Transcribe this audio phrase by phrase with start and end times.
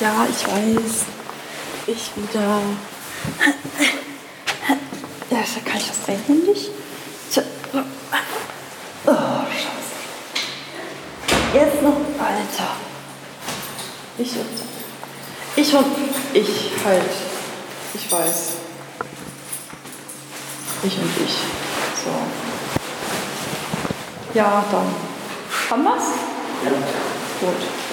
[0.00, 1.04] Ja, ich weiß.
[1.86, 2.60] Ich wieder.
[5.30, 6.70] Ja, kann ich das einhändig?
[9.06, 9.10] Oh,
[9.50, 9.94] Scheiße.
[11.52, 11.96] Jetzt noch.
[12.18, 12.76] Alter.
[14.18, 14.58] Ich und.
[15.56, 15.96] Ich und.
[16.32, 17.10] Ich halt.
[17.94, 18.52] Ich weiß.
[20.82, 21.36] Ich und ich.
[22.04, 22.10] So.
[24.34, 24.94] Ja, dann.
[25.70, 26.08] Haben wir's?
[26.64, 26.70] Ja.
[27.40, 27.83] Gut.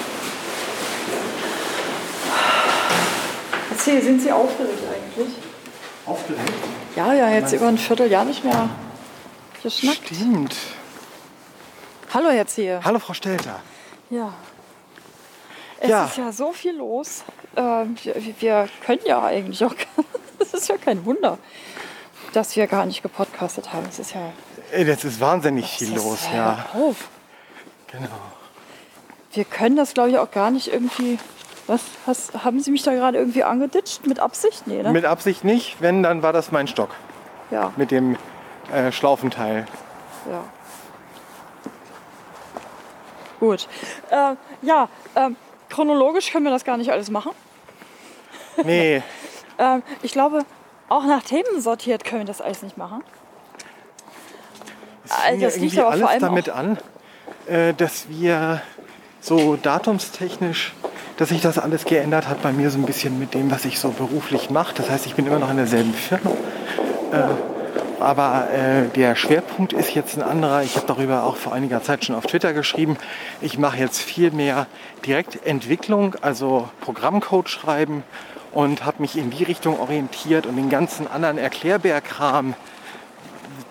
[3.84, 5.34] Erzähl, sind Sie aufgeregt eigentlich?
[6.06, 6.52] Aufgeregt?
[6.94, 8.68] Ja, ja, jetzt über ein Vierteljahr nicht mehr
[9.60, 10.02] geschnackt.
[10.06, 10.54] Stimmt.
[12.14, 12.80] Hallo, Herr Zehe.
[12.84, 13.58] Hallo, Frau Stelter.
[14.08, 14.32] Ja.
[15.80, 16.04] Es Ja.
[16.04, 17.24] ist ja so viel los.
[17.56, 17.96] Ähm,
[18.38, 19.74] wir, können ja eigentlich auch.
[20.38, 21.38] Es ist ja kein Wunder,
[22.34, 23.86] dass wir gar nicht gepodcastet haben.
[23.88, 24.32] Es ist ja.
[24.84, 26.66] Das ist wahnsinnig viel ist- los, ja.
[26.72, 27.08] Auf.
[27.90, 28.06] Genau.
[29.32, 31.18] Wir können das, glaube ich, auch gar nicht irgendwie.
[31.72, 31.80] Was?
[32.06, 34.06] Hast, haben Sie mich da gerade irgendwie angeditscht?
[34.06, 34.66] Mit Absicht?
[34.66, 34.90] Nee, ne?
[34.90, 36.90] Mit Absicht nicht, wenn, dann war das mein Stock
[37.50, 38.18] ja, mit dem
[38.70, 39.64] äh, Schlaufenteil.
[40.30, 40.44] ja.
[43.40, 43.68] Gut.
[44.10, 45.34] Äh, ja, ähm,
[45.70, 47.32] chronologisch können wir das gar nicht alles machen.
[48.64, 49.02] Nee,
[49.58, 50.44] Ähm, ich glaube,
[50.90, 53.02] auch nach Themen sortiert können wir das alles nicht machen.
[55.06, 56.78] es Also das liegt aber vor alles allem damit an,
[57.46, 58.60] äh, dass wir
[59.22, 60.74] so datumstechnisch,
[61.16, 63.78] dass sich das alles geändert hat bei mir so ein bisschen mit dem, was ich
[63.78, 64.74] so beruflich mache.
[64.74, 66.32] Das heißt, ich bin immer noch in derselben Firma.
[67.12, 70.62] Äh, aber äh, der Schwerpunkt ist jetzt ein anderer.
[70.64, 72.96] Ich habe darüber auch vor einiger Zeit schon auf Twitter geschrieben.
[73.40, 74.66] Ich mache jetzt viel mehr
[75.06, 78.02] Direktentwicklung, also Programmcode schreiben
[78.50, 82.54] und habe mich in die Richtung orientiert und den ganzen anderen Erklärbärkram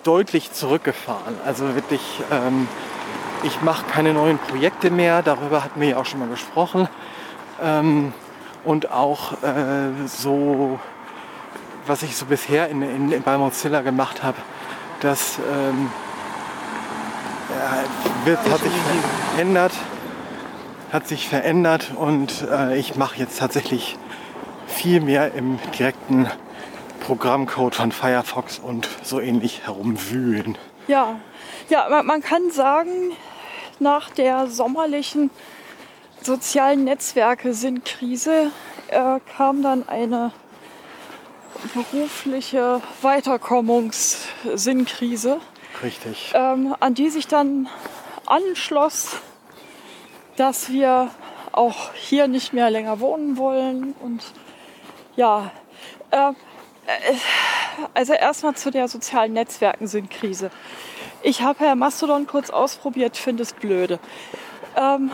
[0.02, 1.34] deutlich zurückgefahren.
[1.44, 2.68] Also wirklich, ähm,
[3.42, 6.88] ich mache keine neuen Projekte mehr, darüber hatten wir ja auch schon mal gesprochen.
[7.62, 8.12] Ähm,
[8.64, 10.78] und auch äh, so,
[11.86, 14.36] was ich so bisher in, in, bei Mozilla gemacht habe,
[15.00, 15.90] das ähm,
[18.26, 18.72] ja, hat sich
[19.32, 19.72] verändert,
[20.92, 23.98] hat sich verändert und äh, ich mache jetzt tatsächlich
[24.68, 26.28] viel mehr im direkten
[27.00, 30.56] Programmcode von Firefox und so ähnlich herumwühlen.
[30.86, 31.16] Ja,
[31.68, 33.12] ja man, man kann sagen,
[33.80, 35.30] nach der sommerlichen
[36.22, 38.52] sozialen Netzwerke sind Krise
[38.92, 40.32] äh, kam dann eine
[41.74, 45.40] berufliche Weiterkommungssinkrise,
[45.82, 46.32] Richtig.
[46.34, 47.68] ähm, an die sich dann
[48.26, 49.16] anschloss,
[50.36, 51.10] dass wir
[51.52, 54.22] auch hier nicht mehr länger wohnen wollen und
[55.16, 55.50] ja,
[56.10, 56.32] äh, äh,
[57.94, 60.50] also erstmal zu der sozialen Netzwerken sind Krise.
[61.24, 64.00] Ich habe ja Mastodon kurz ausprobiert, finde es blöde.
[64.76, 65.12] Ähm,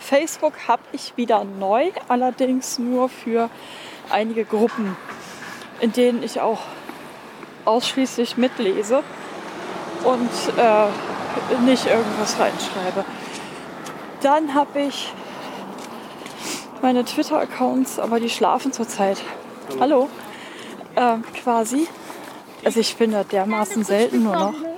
[0.00, 3.48] Facebook habe ich wieder neu, allerdings nur für
[4.10, 4.96] einige Gruppen,
[5.80, 6.58] in denen ich auch
[7.64, 9.04] ausschließlich mitlese
[10.02, 13.04] und äh, nicht irgendwas reinschreibe.
[14.22, 15.12] Dann habe ich
[16.82, 19.22] meine Twitter-Accounts, aber die schlafen zurzeit.
[19.78, 20.08] Hallo.
[20.96, 21.86] Äh, quasi.
[22.64, 24.71] Also ich bin da dermaßen selten nur noch.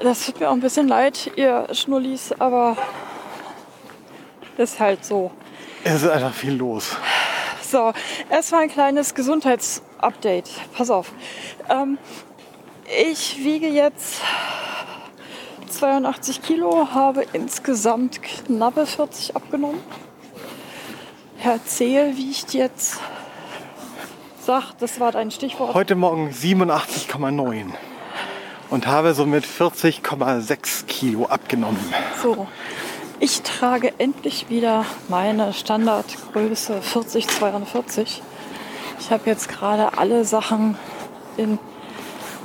[0.00, 2.76] Das tut mir auch ein bisschen leid, ihr Schnullis, aber
[4.56, 5.32] ist halt so.
[5.82, 6.96] Es ist einfach viel los.
[7.62, 7.92] So,
[8.30, 10.50] erstmal ein kleines Gesundheitsupdate.
[10.76, 11.12] Pass auf.
[11.68, 11.98] Ähm,
[13.06, 14.20] ich wiege jetzt
[15.68, 19.80] 82 Kilo, habe insgesamt knappe 40 abgenommen.
[21.36, 23.00] Herr Zehl wiegt jetzt,
[24.40, 25.74] sag, das war dein Stichwort.
[25.74, 27.72] Heute Morgen 87,9
[28.70, 31.78] und habe somit 40,6 Kilo abgenommen.
[32.22, 32.46] So,
[33.20, 38.22] ich trage endlich wieder meine Standardgröße 4042.
[39.00, 40.76] Ich habe jetzt gerade alle Sachen
[41.36, 41.58] in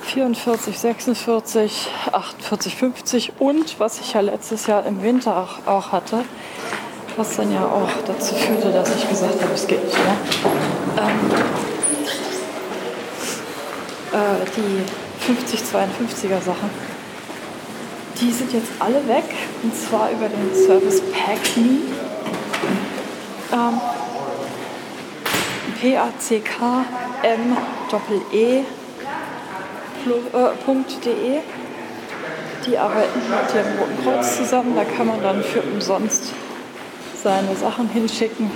[0.04, 6.26] 44, 46, 48, 50 und was ich ja letztes Jahr im Winter auch, auch hatte,
[7.16, 10.18] was dann ja auch dazu führte, dass ich gesagt habe, es geht nicht mehr.
[10.98, 11.32] Ähm,
[14.14, 16.70] äh, die 50, 52er Sachen.
[18.20, 19.24] Die sind jetzt alle weg
[19.64, 21.80] und zwar über den Service Pack Me.
[23.52, 23.80] Ähm,
[25.82, 26.54] P-A-C-K-M-E-E
[30.06, 31.40] .de.
[32.66, 34.76] Die arbeiten mit dem Roten Kreuz zusammen.
[34.76, 36.34] Da kann man dann für umsonst
[37.22, 38.52] seine Sachen hinschicken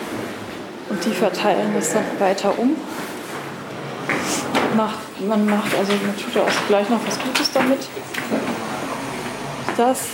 [0.89, 2.75] und die verteilen das dann weiter um.
[4.77, 7.79] Macht, man macht also man tut ja auch gleich noch was Gutes damit.
[9.75, 10.07] Das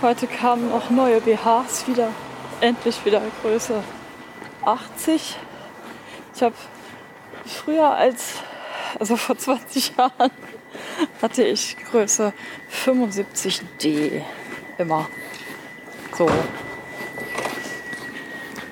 [0.00, 2.08] heute kamen auch neue BHs wieder
[2.62, 3.82] endlich wieder Größe
[4.64, 5.36] 80.
[6.34, 6.54] Ich habe
[7.44, 8.36] früher als,
[8.98, 10.30] also vor 20 Jahren,
[11.20, 12.32] hatte ich Größe
[12.86, 14.22] 75D
[14.78, 15.08] immer.
[16.16, 16.30] So.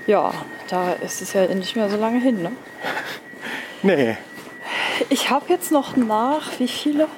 [0.06, 0.32] Ja,
[0.68, 2.42] da ist es ja nicht mehr so lange hin.
[2.42, 2.52] Ne?
[3.82, 4.16] Nee.
[5.08, 7.08] Ich habe jetzt noch nach, wie viele?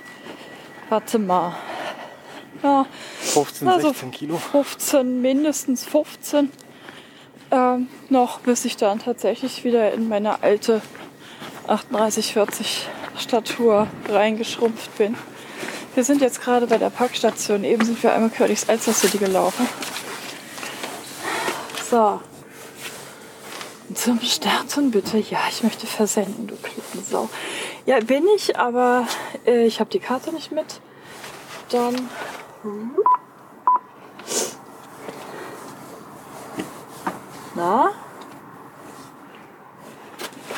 [0.88, 1.54] Warte mal.
[2.62, 2.86] Ja,
[3.20, 4.36] 15, Also- 16 Kilo.
[4.38, 6.50] 15, mindestens 15
[7.50, 10.80] ähm, noch, bis ich dann tatsächlich wieder in meine alte
[11.66, 12.86] 38, 40
[13.18, 15.16] Statur reingeschrumpft bin.
[15.94, 17.62] Wir sind jetzt gerade bei der Parkstation.
[17.64, 19.68] Eben sind wir einmal quer durchs Alster City gelaufen.
[21.88, 22.20] So.
[23.92, 25.18] Zum Starten bitte.
[25.18, 27.28] Ja, ich möchte versenden, du Klippensau.
[27.86, 29.06] Ja, bin ich, aber
[29.46, 30.80] äh, ich habe die Karte nicht mit.
[31.70, 32.08] Dann
[37.54, 37.92] Na?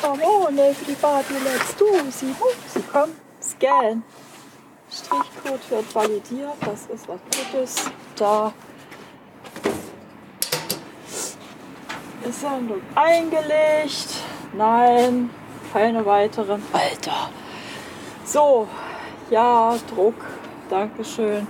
[0.01, 2.33] Come on, everybody, let's do sie.
[2.73, 4.03] Sie komm, scan.
[4.89, 7.75] Strichcode wird validiert, das ist was Gutes.
[8.15, 8.53] Da
[12.29, 14.23] ist Sendung eingelegt.
[14.53, 15.29] Nein,
[15.71, 16.61] keine weiteren.
[16.73, 17.29] Alter.
[18.25, 18.67] So,
[19.29, 20.15] ja, Druck.
[20.69, 21.47] Dankeschön.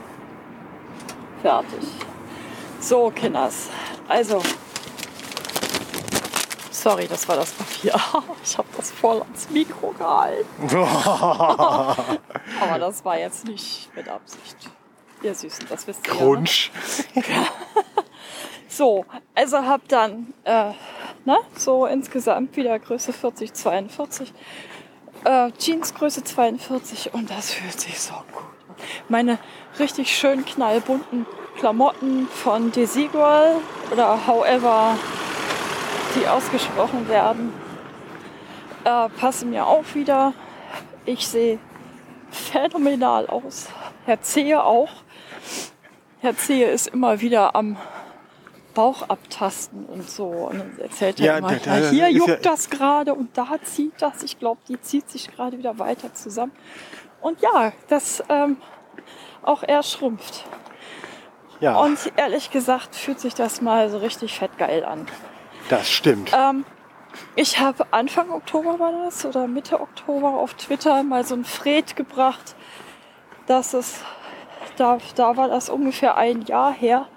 [1.42, 1.88] Fertig.
[2.80, 3.70] So, Kinders.
[4.08, 4.42] Also,
[6.72, 7.94] sorry, das war das Papier.
[8.44, 10.78] Ich habe das voll ans Mikro gehalten.
[12.62, 14.70] Aber das war jetzt nicht mit Absicht.
[15.22, 16.14] Ihr Süßen, das wisst ihr.
[16.14, 16.46] ja, ne?
[18.78, 20.70] So, also hab dann äh,
[21.26, 24.32] ne, so insgesamt wieder Größe 40, 42.
[25.24, 28.44] Äh, Jeans Größe 42 und das fühlt sich so gut.
[29.10, 29.40] Meine
[29.80, 31.26] richtig schön knallbunten
[31.58, 33.56] Klamotten von Desigual
[33.92, 34.96] oder however
[36.14, 37.52] die ausgesprochen werden,
[38.84, 40.34] äh, passen mir auch wieder.
[41.04, 41.58] Ich sehe
[42.30, 43.70] phänomenal aus.
[44.06, 44.92] Herr Zehe auch.
[46.20, 47.76] Herr Zehe ist immer wieder am
[48.78, 50.28] Bauch abtasten und so.
[50.28, 53.48] Und dann erzählt er Ja, immer, da- da hier juckt ja- das gerade und da
[53.64, 54.22] zieht das.
[54.22, 56.52] Ich glaube, die zieht sich gerade wieder weiter zusammen.
[57.22, 58.58] Und ja, das ähm,
[59.42, 60.46] auch er schrumpft.
[61.60, 65.08] Ja, Und ehrlich gesagt fühlt sich das mal so richtig fettgeil an.
[65.70, 66.32] das stimmt.
[66.38, 66.64] Ähm,
[67.36, 71.96] ich habe Anfang Oktober war das oder Mitte Oktober auf Twitter mal so ein Fred
[71.96, 72.56] gebracht,
[73.48, 74.02] dass es,
[74.76, 77.08] da, da war das ungefähr ein Jahr her,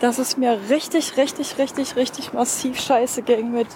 [0.00, 3.68] dass es mir richtig, richtig, richtig, richtig massiv scheiße ging mit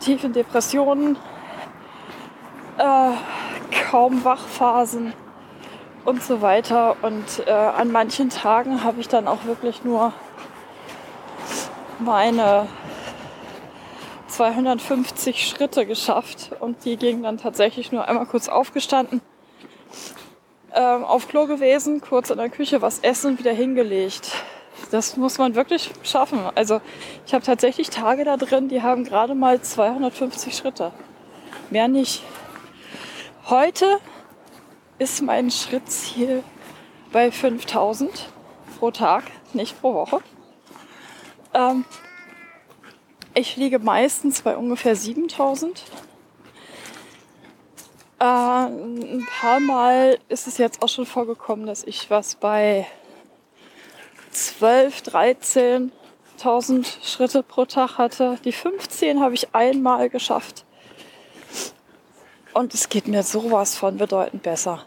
[0.00, 1.16] tiefen Depressionen,
[2.78, 3.10] äh,
[3.90, 5.12] kaum Wachphasen
[6.04, 6.96] und so weiter.
[7.02, 10.12] Und äh, an manchen Tagen habe ich dann auch wirklich nur
[12.00, 12.66] meine
[14.28, 19.20] 250 Schritte geschafft und die gingen dann tatsächlich nur einmal kurz aufgestanden,
[20.74, 24.32] ähm, auf Klo gewesen, kurz in der Küche was essen und wieder hingelegt.
[24.94, 26.38] Das muss man wirklich schaffen.
[26.54, 26.80] Also
[27.26, 30.92] ich habe tatsächlich Tage da drin, die haben gerade mal 250 Schritte.
[31.70, 32.22] Mehr nicht.
[33.46, 33.98] Heute
[35.00, 36.44] ist mein Schrittziel
[37.10, 38.28] bei 5000
[38.78, 40.20] pro Tag, nicht pro Woche.
[41.54, 41.84] Ähm,
[43.34, 45.82] ich liege meistens bei ungefähr 7000.
[48.20, 52.86] Äh, ein paar Mal ist es jetzt auch schon vorgekommen, dass ich was bei
[54.34, 58.38] 12, 13.000 Schritte pro Tag hatte.
[58.44, 60.64] Die 15 habe ich einmal geschafft.
[62.52, 64.84] Und es geht mir sowas von bedeutend besser.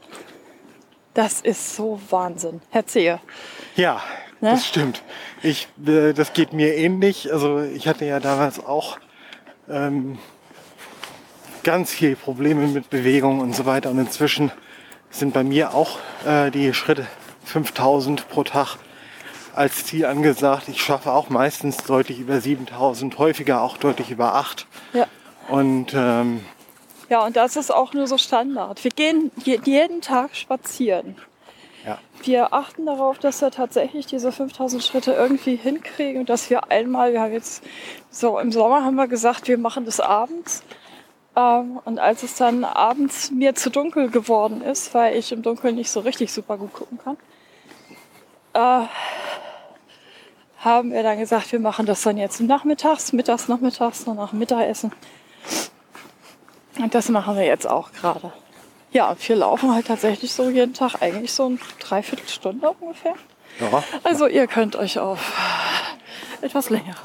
[1.13, 2.61] Das ist so Wahnsinn.
[2.69, 3.19] Herr Zehe.
[3.75, 4.01] Ja,
[4.39, 4.51] Ne?
[4.51, 5.01] das stimmt.
[5.41, 7.33] Ich, äh, das geht mir ähnlich.
[7.33, 8.99] Also ich hatte ja damals auch
[9.67, 10.19] ähm,
[11.63, 13.89] ganz viele Probleme mit Bewegung und so weiter.
[13.89, 14.51] Und inzwischen
[15.09, 17.07] sind bei mir auch äh, die Schritte
[17.45, 18.77] 5000 pro Tag
[19.57, 20.67] als Ziel angesagt.
[20.69, 24.67] Ich schaffe auch meistens deutlich über 7000, häufiger auch deutlich über 8.
[24.93, 25.07] Ja.
[25.49, 26.43] Und ähm,
[27.09, 28.83] Ja, und das ist auch nur so Standard.
[28.83, 31.15] Wir gehen je- jeden Tag spazieren.
[31.85, 36.69] ja, Wir achten darauf, dass wir tatsächlich diese 5000 Schritte irgendwie hinkriegen und dass wir
[36.71, 37.63] einmal, wir haben jetzt
[38.09, 40.63] so im Sommer haben wir gesagt, wir machen das abends.
[41.35, 45.75] Ähm, und als es dann abends mir zu dunkel geworden ist, weil ich im Dunkeln
[45.75, 47.17] nicht so richtig super gut gucken kann,
[48.53, 48.85] äh,
[50.67, 54.91] haben wir dann gesagt, wir machen das dann jetzt nachmittags, mittags, nachmittags, noch nach Mittagessen.
[56.79, 58.31] Und das machen wir jetzt auch gerade.
[58.91, 63.15] Ja, und wir laufen halt tatsächlich so jeden Tag eigentlich so eine Dreiviertelstunde ungefähr.
[63.59, 65.19] ja, Also ihr könnt euch auf
[66.41, 66.97] etwas längeres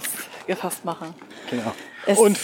[0.46, 1.14] gefasst machen.
[1.50, 1.72] Genau.
[2.06, 2.38] Es- Und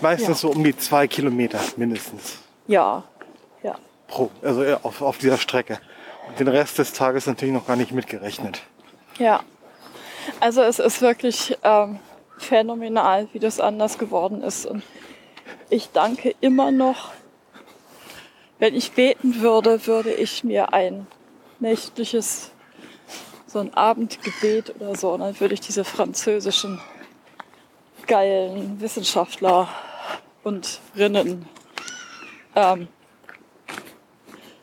[0.00, 0.34] meistens ja.
[0.34, 3.02] so um die zwei Kilometer mindestens Ja,
[3.62, 3.74] ja.
[4.06, 5.78] pro, also auf, auf dieser Strecke.
[6.28, 8.62] Und den Rest des Tages natürlich noch gar nicht mitgerechnet.
[9.18, 9.40] Ja.
[10.40, 11.98] Also es ist wirklich ähm,
[12.38, 14.66] phänomenal, wie das anders geworden ist.
[14.66, 14.82] Und
[15.70, 17.12] ich danke immer noch.
[18.58, 21.06] Wenn ich beten würde, würde ich mir ein
[21.58, 22.52] nächtliches,
[23.46, 26.80] so ein Abendgebet oder so, und dann würde ich diese französischen
[28.06, 29.68] geilen Wissenschaftler
[30.42, 31.48] und Rinnen
[32.54, 32.88] ähm,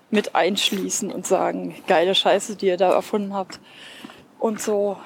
[0.10, 3.60] mit einschließen und sagen, geile Scheiße, die ihr da erfunden habt.
[4.40, 4.98] Und so,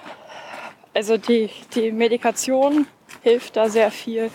[0.94, 2.88] also die, die Medikation
[3.22, 4.32] hilft da sehr viel,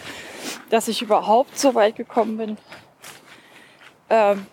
[0.70, 2.58] dass ich überhaupt so weit gekommen bin,
[4.10, 4.46] ähm,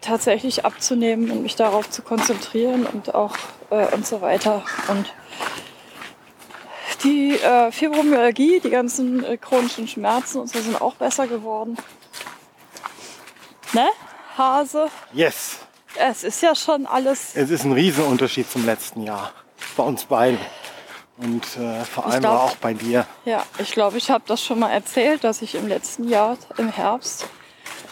[0.00, 3.36] tatsächlich abzunehmen und mich darauf zu konzentrieren und auch
[3.70, 4.64] äh, und so weiter.
[4.88, 5.12] Und
[7.04, 11.76] die äh, Fibromyalgie, die ganzen äh, chronischen Schmerzen und so sind auch besser geworden.
[13.72, 13.88] Ne?
[14.36, 15.58] Hase, Yes!
[15.94, 17.34] es ist ja schon alles.
[17.34, 19.32] Es ist ein Riesenunterschied zum letzten Jahr.
[19.76, 20.38] Bei uns beiden.
[21.18, 23.06] Und äh, vor allem glaub- aber auch bei dir.
[23.24, 26.68] Ja, ich glaube, ich habe das schon mal erzählt, dass ich im letzten Jahr im
[26.68, 27.26] Herbst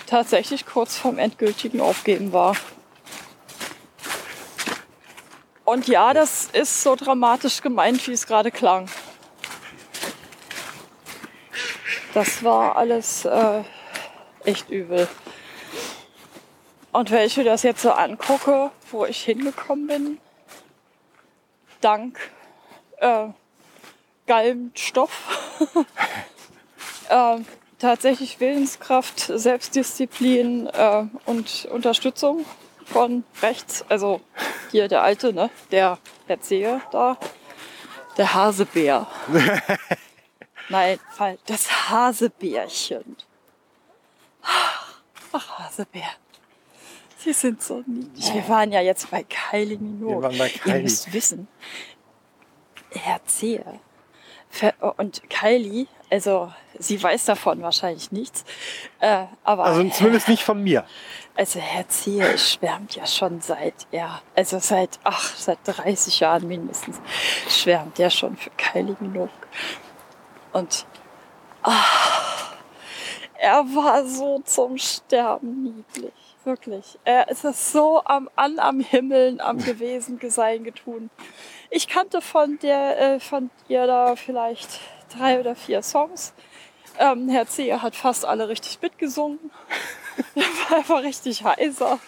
[0.07, 2.57] tatsächlich kurz vorm endgültigen Aufgeben war.
[5.65, 8.89] Und ja, das ist so dramatisch gemeint, wie es gerade klang.
[12.13, 13.63] Das war alles äh,
[14.45, 15.07] echt übel.
[16.91, 20.19] Und wenn ich mir das jetzt so angucke, wo ich hingekommen bin,
[21.81, 22.19] dank
[23.01, 23.29] äh,
[24.27, 25.59] geilem Stoff,
[27.09, 27.39] äh,
[27.79, 32.45] tatsächlich Willenskraft, Selbstdisziplin äh, und Unterstützung
[32.85, 33.85] von rechts.
[33.89, 34.21] Also
[34.71, 35.51] hier der Alte, ne?
[35.71, 37.17] der Erzähler da,
[38.17, 39.07] der Hasebär.
[40.69, 41.01] Nein,
[41.47, 43.17] das Hasebärchen.
[45.33, 46.11] Ach, Hasebär.
[47.19, 48.33] Sie sind so niedlich.
[48.33, 50.17] Wir waren ja jetzt bei Kylie Minogue.
[50.17, 50.83] Wir waren bei Ihr Kylie.
[50.83, 51.49] müsst wissen,
[52.93, 53.65] Herzehe.
[54.53, 58.45] Ver- Und Kylie, also sie weiß davon wahrscheinlich nichts,
[58.99, 60.85] äh, aber Also zumindest nicht von mir.
[61.37, 67.01] also Herr Zehe schwärmt ja schon seit, ja, also seit, ach, seit 30 Jahren mindestens,
[67.49, 69.31] schwärmt er schon für Kylie Minogue.
[70.53, 70.85] Und
[71.63, 71.85] ah,
[73.39, 76.13] er war so zum Sterben niedlich.
[76.45, 76.99] Wirklich.
[77.05, 81.11] Er ist es so am, an am Himmeln, am gewesen, gesein, getun.
[81.69, 84.81] Ich kannte von der, äh, von ihr da vielleicht
[85.17, 86.33] drei oder vier Songs.
[86.99, 89.39] Ähm, Herr Zehe hat fast alle richtig mitgesungen.
[90.35, 91.99] Er war einfach richtig heiser.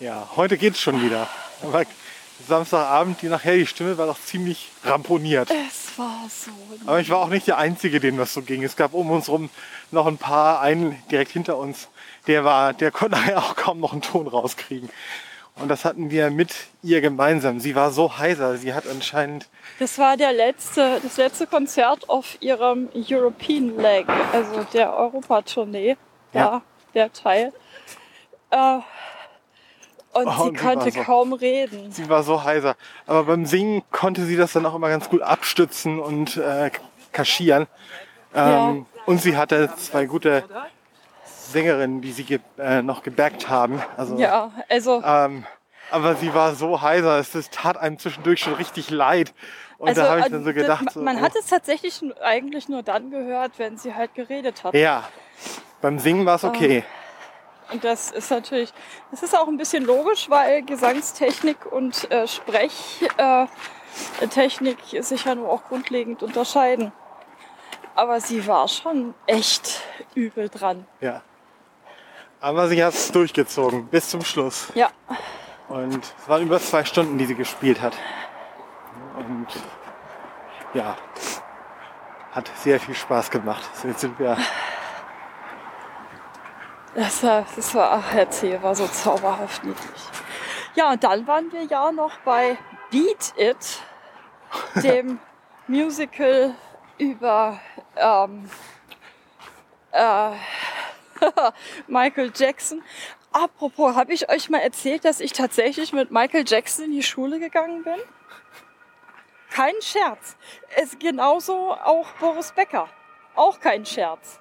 [0.00, 1.28] Ja, heute geht's schon wieder.
[1.62, 1.84] Aber
[2.46, 5.50] Samstagabend, die nachher, die Stimme war doch ziemlich ramponiert.
[5.50, 6.50] Es war so.
[6.86, 8.62] Aber ich war auch nicht der Einzige, dem das so ging.
[8.62, 9.50] Es gab um uns rum
[9.90, 11.88] noch ein paar, einen direkt hinter uns,
[12.26, 14.88] der war, der konnte nachher auch kaum noch einen Ton rauskriegen.
[15.56, 17.60] Und das hatten wir mit ihr gemeinsam.
[17.60, 18.56] Sie war so heiser.
[18.56, 24.64] Sie hat anscheinend, Das war der letzte, das letzte Konzert auf ihrem European Leg, also
[24.72, 25.96] der Europatournee,
[26.32, 26.40] Ja.
[26.40, 26.62] ja.
[26.94, 27.52] der Teil.
[28.50, 28.78] Äh,
[30.12, 31.90] und Oh, sie und sie konnte so- kaum reden.
[31.92, 32.76] sie war so heiser.
[33.06, 36.70] Aber beim Singen konnte sie das dann auch immer ganz gut abstützen und äh,
[37.12, 37.66] kaschieren.
[38.34, 40.44] Ähm, Und sie hatte zwei gute
[41.50, 43.82] Sängerinnen, die sie ge äh, noch gebackt haben.
[43.96, 45.44] Also, Ja, also, Ähm,
[45.90, 49.34] aber sie war so heiser, es es tat einem zwischendurch schon richtig leid.
[49.78, 51.24] Und also da habe ich äh, dann so das- gedacht, man, so, oh.
[51.26, 54.74] hat es tatsächlich eigentlich nur dann gehört, wenn sie halt geredet hat.
[54.74, 55.04] ja,
[55.80, 56.84] beim Singen war es okay.
[57.72, 58.72] Und das ist natürlich,
[59.10, 65.48] das ist auch ein bisschen logisch, weil Gesangstechnik und äh, Sprechtechnik äh, sich ja nur
[65.48, 66.92] auch grundlegend unterscheiden.
[67.94, 69.82] Aber sie war schon echt
[70.14, 70.86] übel dran.
[71.00, 71.22] Ja.
[72.40, 74.68] Aber sie hat es durchgezogen bis zum Schluss.
[74.74, 74.90] Ja,
[75.68, 77.96] Und es waren über zwei Stunden, die sie gespielt hat.
[79.16, 79.46] Und
[80.74, 80.96] ja,
[82.32, 83.62] hat sehr viel Spaß gemacht.
[83.84, 84.36] Jetzt sind wir,
[86.94, 90.02] das war, das war ach, erzähl, war so zauberhaft niedlich.
[90.74, 92.56] Ja, und dann waren wir ja noch bei
[92.90, 93.82] Beat It,
[94.82, 95.18] dem
[95.66, 96.54] Musical
[96.98, 97.60] über
[97.96, 98.48] ähm,
[99.92, 100.30] äh,
[101.86, 102.82] Michael Jackson.
[103.32, 107.38] Apropos, habe ich euch mal erzählt, dass ich tatsächlich mit Michael Jackson in die Schule
[107.38, 107.96] gegangen bin?
[109.50, 110.36] Kein Scherz.
[110.76, 112.88] Es genauso auch Boris Becker.
[113.34, 114.38] Auch kein Scherz.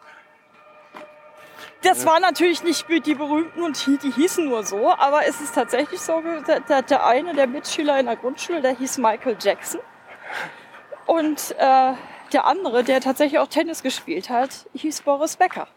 [1.84, 5.56] Das war natürlich nicht die berühmten und die, die hießen nur so, aber es ist
[5.56, 9.82] tatsächlich so, der, der, eine der Mitschüler in der Grundschule, der hieß Michael Jackson.
[11.08, 11.94] Und äh,
[12.34, 15.68] der andere, der tatsächlich auch Tennis gespielt hat, hieß Boris Becker.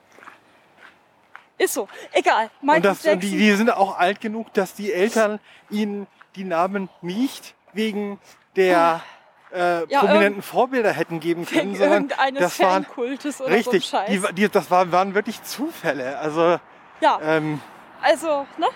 [1.56, 1.88] Ist so.
[2.12, 2.50] Egal.
[2.61, 3.38] Michael Und, das, und die, Jackson.
[3.38, 6.06] die sind auch alt genug, dass die Eltern ihnen
[6.37, 8.18] die Namen nicht wegen
[8.56, 9.02] der
[9.54, 12.87] äh, Ja, prominenten Vorbilder hätten geben können, sondern irgendeines das waren
[13.46, 16.18] richtig, so die, die, das waren, waren wirklich Zufälle.
[16.18, 16.58] Also
[17.00, 17.61] ja, ähm,
[18.02, 18.66] also, ne?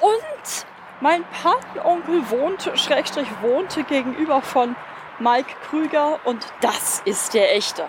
[0.00, 0.66] Und
[1.00, 4.74] mein Patenonkel wohnte, Schrägstrich wohnte gegenüber von
[5.18, 7.88] Mike Krüger und das ist der echte.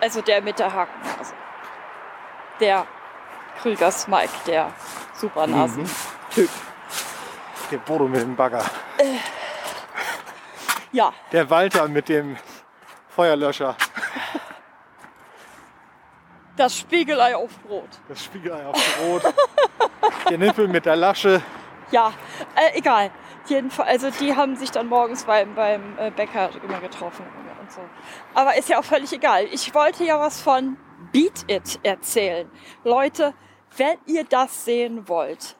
[0.00, 1.34] Also der mit der Hakennase.
[2.60, 2.86] Der
[3.60, 4.72] Krügers Mike, der
[5.14, 6.50] Supernasen-Typ.
[7.70, 8.64] der Bodo mit dem Bagger,
[10.92, 12.36] Ja, der Walter mit dem
[13.08, 13.76] Feuerlöscher,
[16.56, 17.88] das Spiegelei auf Brot.
[18.08, 19.34] das Spiegelei auf Brot,
[20.30, 21.42] der Nippel mit der Lasche.
[21.90, 22.12] Ja,
[22.54, 23.10] äh, egal.
[23.46, 27.24] Jedenfalls, also die haben sich dann morgens beim, beim äh, Bäcker immer getroffen
[27.68, 27.80] und so.
[28.34, 29.44] Aber ist ja auch völlig egal.
[29.52, 30.76] Ich wollte ja was von
[31.12, 32.50] Beat It erzählen.
[32.84, 33.34] Leute,
[33.76, 35.56] wenn ihr das sehen wollt,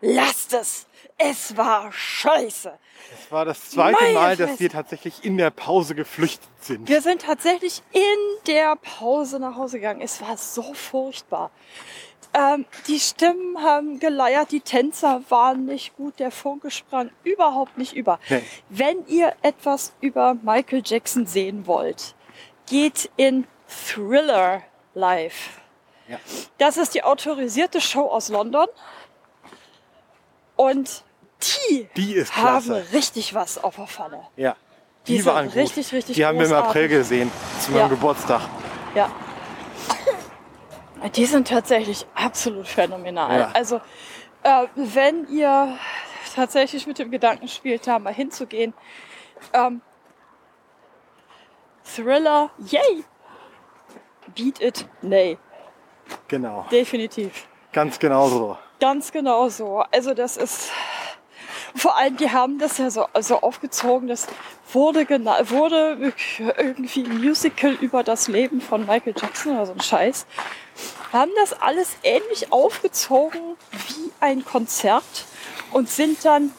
[0.00, 0.86] lasst es.
[1.18, 2.72] Es war scheiße.
[3.14, 4.60] Es war das zweite Meine Mal, dass Fresse.
[4.60, 6.88] wir tatsächlich in der Pause geflüchtet sind.
[6.88, 8.02] Wir sind tatsächlich in
[8.46, 10.02] der Pause nach Hause gegangen.
[10.02, 11.50] Es war so furchtbar.
[12.34, 17.94] Ähm, die Stimmen haben geleiert, die Tänzer waren nicht gut, der Funke sprang überhaupt nicht
[17.94, 18.18] über.
[18.28, 18.42] Nee.
[18.68, 22.14] Wenn ihr etwas über Michael Jackson sehen wollt,
[22.66, 24.62] geht in Thriller
[24.92, 25.60] live.
[26.08, 26.18] Ja.
[26.58, 28.66] Das ist die autorisierte Show aus London.
[30.56, 31.04] Und
[31.70, 34.26] die, Die ist haben richtig was auf der Pfanne.
[34.36, 34.56] Ja.
[35.06, 35.56] Die Die, sind waren gut.
[35.56, 36.68] richtig, richtig Die haben wir im großartig.
[36.70, 37.88] April gesehen, zu meinem Ja.
[37.88, 38.40] Geburtstag.
[38.94, 39.10] Ja.
[41.14, 43.38] Die sind tatsächlich absolut phänomenal.
[43.38, 43.50] Ja.
[43.52, 43.80] Also,
[44.42, 45.78] äh, wenn ihr
[46.34, 48.72] tatsächlich mit dem Gedanken spielt, da mal hinzugehen,
[49.52, 49.82] ähm,
[51.84, 53.04] Thriller, yay!
[54.34, 55.38] Beat it, nee,
[56.28, 56.66] Genau.
[56.70, 57.46] definitiv.
[57.72, 58.58] Ganz genau so.
[58.80, 59.84] Ganz genau so.
[59.90, 60.70] Also das ist
[61.74, 64.26] vor allem, die haben das ja so, so aufgezogen, das
[64.72, 69.80] wurde, gena- wurde irgendwie ein Musical über das Leben von Michael Jackson oder so ein
[69.80, 70.26] Scheiß.
[71.12, 73.40] Haben das alles ähnlich aufgezogen
[73.72, 75.04] wie ein Konzert
[75.72, 76.52] und sind dann,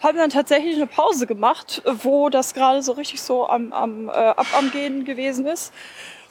[0.00, 4.12] haben dann tatsächlich eine Pause gemacht, wo das gerade so richtig so am, am, äh,
[4.12, 5.72] ab am Gehen gewesen ist,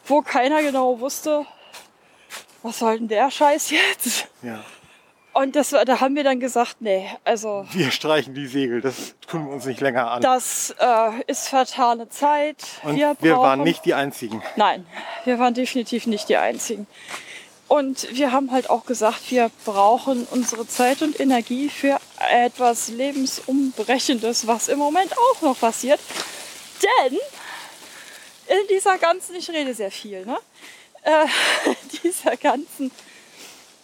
[0.06, 1.46] wo keiner genau wusste,
[2.64, 4.28] was soll denn der Scheiß jetzt?
[4.42, 4.60] Ja.
[5.34, 9.46] Und das, da haben wir dann gesagt, nee, also Wir streichen die Segel, das tun
[9.46, 10.22] wir uns nicht länger an.
[10.22, 12.58] das äh, ist vertane Zeit.
[12.84, 14.42] Und wir, wir, brauchen, waren nicht die Einzigen.
[14.56, 14.86] Nein,
[15.26, 16.88] wir waren definitiv nicht die Einzigen.
[17.68, 22.00] Und wir haben halt auch gesagt, wir brauchen unsere Zeit und Energie für
[22.32, 26.00] etwas Lebensumbrechendes, was im Moment auch noch passiert.
[26.82, 27.20] Denn
[28.48, 30.40] in dieser ganzen, ich rede sehr viel, ne?
[31.04, 31.28] Äh,
[32.04, 32.92] dieser ganzen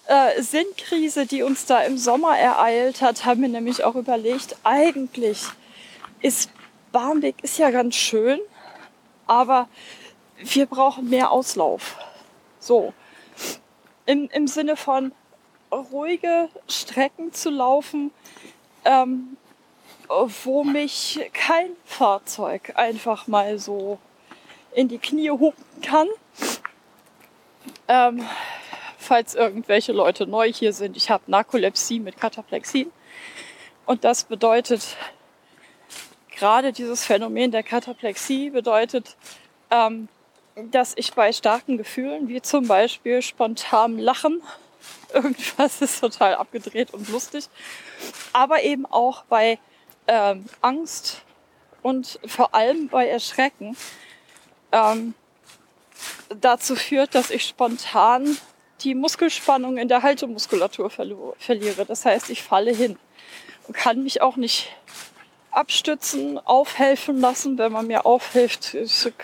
[0.07, 5.43] äh, Sinnkrise, die uns da im Sommer ereilt hat, haben wir nämlich auch überlegt, eigentlich
[6.21, 6.49] ist
[6.91, 8.39] Barmbek ist ja ganz schön,
[9.27, 9.67] aber
[10.37, 11.97] wir brauchen mehr Auslauf.
[12.59, 12.93] So.
[14.05, 15.11] Im, im Sinne von
[15.71, 18.11] ruhige Strecken zu laufen,
[18.85, 19.35] ähm,
[20.43, 23.99] wo mich kein Fahrzeug einfach mal so
[24.73, 26.07] in die Knie hupen kann.
[27.87, 28.25] Ähm,
[29.05, 32.91] falls irgendwelche Leute neu hier sind, ich habe Narkolepsie mit Kataplexin.
[33.85, 34.97] Und das bedeutet,
[36.31, 39.15] gerade dieses Phänomen der Kataplexie bedeutet,
[39.69, 40.09] ähm,
[40.55, 44.41] dass ich bei starken Gefühlen, wie zum Beispiel spontan Lachen,
[45.13, 47.47] irgendwas ist total abgedreht und lustig,
[48.33, 49.59] aber eben auch bei
[50.07, 51.21] ähm, Angst
[51.81, 53.77] und vor allem bei Erschrecken
[54.71, 55.13] ähm,
[56.41, 58.37] dazu führt, dass ich spontan
[58.85, 61.85] die Muskelspannung in der Haltemuskulatur verliere.
[61.85, 62.97] Das heißt, ich falle hin
[63.67, 64.71] und kann mich auch nicht
[65.51, 67.57] abstützen, aufhelfen lassen.
[67.57, 68.77] Wenn man mir aufhilft,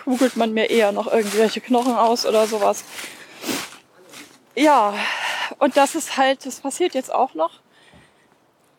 [0.03, 2.83] kugelt man mir eher noch irgendwelche Knochen aus oder sowas.
[4.55, 4.93] Ja,
[5.59, 7.61] und das ist halt, das passiert jetzt auch noch.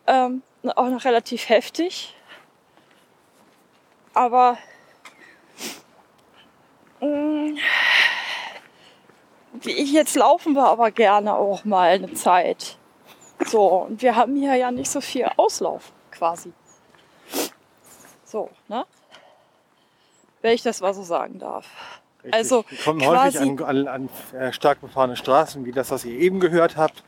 [0.06, 0.42] Ähm,
[0.74, 2.14] auch noch relativ heftig.
[4.14, 4.58] Aber
[7.00, 7.58] mh,
[9.64, 12.76] wie- jetzt laufen wir aber gerne auch mal eine Zeit.
[13.46, 16.52] So, und wir haben hier ja nicht so viel Auslauf quasi.
[18.24, 18.84] So, ne?
[20.40, 21.66] Wenn ich das mal so sagen darf.
[22.24, 22.34] Richtig.
[22.34, 26.18] Also wir kommen häufig an, an, an äh, stark befahrene Straßen, wie das, was ihr
[26.18, 27.02] eben gehört habt.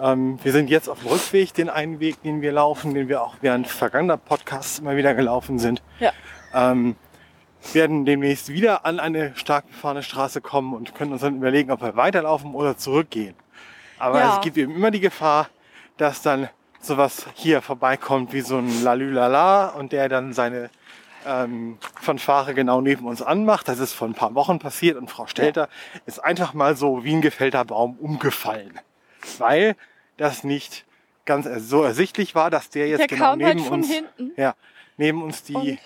[0.00, 3.22] Ähm, wir sind jetzt auf dem Rückweg, den einen Weg, den wir laufen, den wir
[3.22, 5.82] auch während vergangener Podcasts immer wieder gelaufen sind.
[6.00, 6.12] Ja.
[6.52, 6.96] Ähm,
[7.72, 11.82] werden demnächst wieder an eine stark befahrene Straße kommen und können uns dann überlegen, ob
[11.82, 13.34] wir weiterlaufen oder zurückgehen.
[13.98, 14.34] Aber Ja.
[14.34, 15.48] es gibt eben immer die Gefahr,
[15.96, 16.48] dass dann
[16.80, 20.70] sowas hier vorbeikommt wie so ein Lalülala und der dann seine
[21.26, 23.68] ähm, Fanfare genau neben uns anmacht.
[23.68, 25.68] Das ist vor ein paar Wochen passiert und Frau Stelter
[26.06, 28.80] ist einfach mal so wie ein gefällter Baum umgefallen.
[29.36, 29.76] Weil
[30.16, 30.86] das nicht
[31.26, 34.32] ganz so ersichtlich war, dass der jetzt Der genau kam neben halt von uns, hinten.
[34.38, 34.54] ja,
[34.96, 35.78] neben uns die Und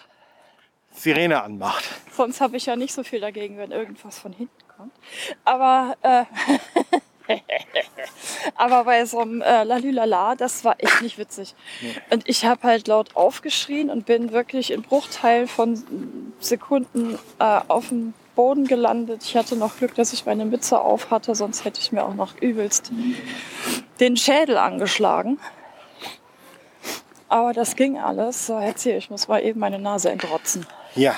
[0.95, 1.85] Sirene anmacht.
[2.17, 4.93] sonst habe ich ja nicht so viel dagegen, wenn irgendwas von hinten kommt.
[5.45, 6.25] Aber, äh,
[8.55, 11.55] aber bei so einem äh, Lalülala, das war echt nicht witzig.
[12.11, 15.83] Und ich habe halt laut aufgeschrien und bin wirklich in Bruchteilen von
[16.41, 19.23] Sekunden äh, auf dem Boden gelandet.
[19.25, 22.15] Ich hatte noch Glück, dass ich meine Mütze auf hatte, sonst hätte ich mir auch
[22.15, 22.91] noch übelst
[24.01, 25.39] den Schädel angeschlagen.
[27.29, 28.47] Aber das ging alles.
[28.47, 30.67] So, erzähl, ich muss mal eben meine Nase entrotzen.
[30.95, 31.17] Ja.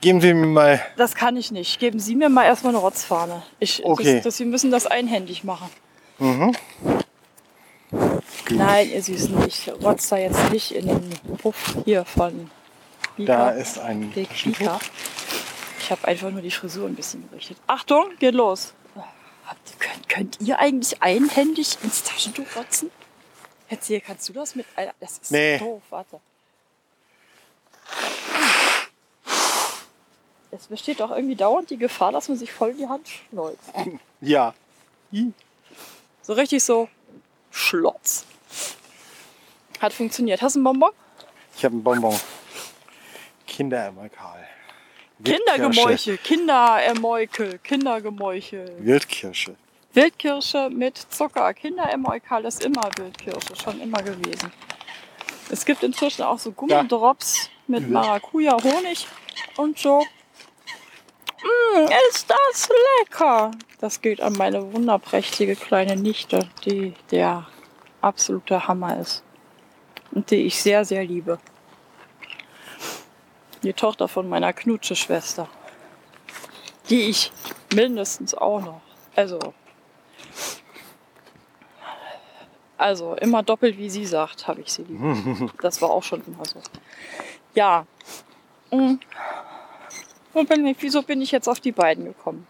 [0.00, 0.80] Geben Sie mir mal.
[0.96, 1.78] Das kann ich nicht.
[1.80, 3.42] Geben Sie mir mal erstmal eine Rotzfahne.
[3.58, 4.14] Ich, Okay.
[4.16, 5.68] das, das, Sie müssen das einhändig machen.
[8.50, 12.50] Nein, ihr Süßen, ich rotz da jetzt nicht in den Puff hier von
[13.16, 13.50] Da Vika.
[13.50, 14.14] ist ein.
[14.14, 14.78] Vika.
[15.78, 17.58] Ich habe einfach nur die Frisur ein bisschen gerichtet.
[17.66, 18.72] Achtung, geht los.
[19.46, 22.90] Habt- Könnt, könnt ihr eigentlich einhändig ins Taschentuch rotzen?
[23.68, 24.66] Erzähl, kannst du das mit?
[25.00, 25.58] Das ist Nee.
[25.58, 26.18] doof, warte.
[30.56, 33.72] Es besteht doch irgendwie dauernd die Gefahr, dass man sich voll in die Hand schneuzt.
[34.22, 34.54] Ja.
[35.12, 35.32] Ih.
[36.22, 36.88] So richtig so
[37.50, 38.24] Schlotz.
[39.78, 40.40] Hat funktioniert.
[40.40, 40.90] Hast du einen Bonbon?
[41.56, 42.18] Ich habe einen Bonbon.
[43.46, 44.46] Kinderermalkal.
[45.22, 48.76] Kindergemeuche, Kinderermäukel, Kindergemeuchel.
[48.78, 49.54] Wildkirsche.
[49.92, 51.52] Wildkirsche mit Zucker.
[51.54, 54.50] Kinderermäukel ist immer Wildkirsche, schon immer gewesen.
[55.50, 57.88] Es gibt inzwischen auch so Gummidrops mit Ja.
[57.88, 59.06] Maracuja, Honig
[59.58, 60.02] und so.
[61.42, 62.68] Mm, ist das
[63.00, 63.50] lecker!
[63.80, 67.46] Das geht an meine wunderprächtige kleine Nichte, die der
[68.00, 69.22] absolute Hammer ist.
[70.12, 71.38] Und die ich sehr, sehr liebe.
[73.62, 75.48] Die Tochter von meiner Knutsche-Schwester.
[76.88, 77.32] Die ich
[77.74, 78.80] mindestens auch noch.
[79.14, 79.38] Also.
[82.78, 85.50] Also, immer doppelt wie sie sagt, habe ich sie lieb.
[85.62, 86.60] Das war auch schon immer so.
[87.54, 87.86] Ja.
[88.70, 88.96] Mm.
[90.36, 92.46] Wo bin ich, wieso bin ich jetzt auf die beiden gekommen?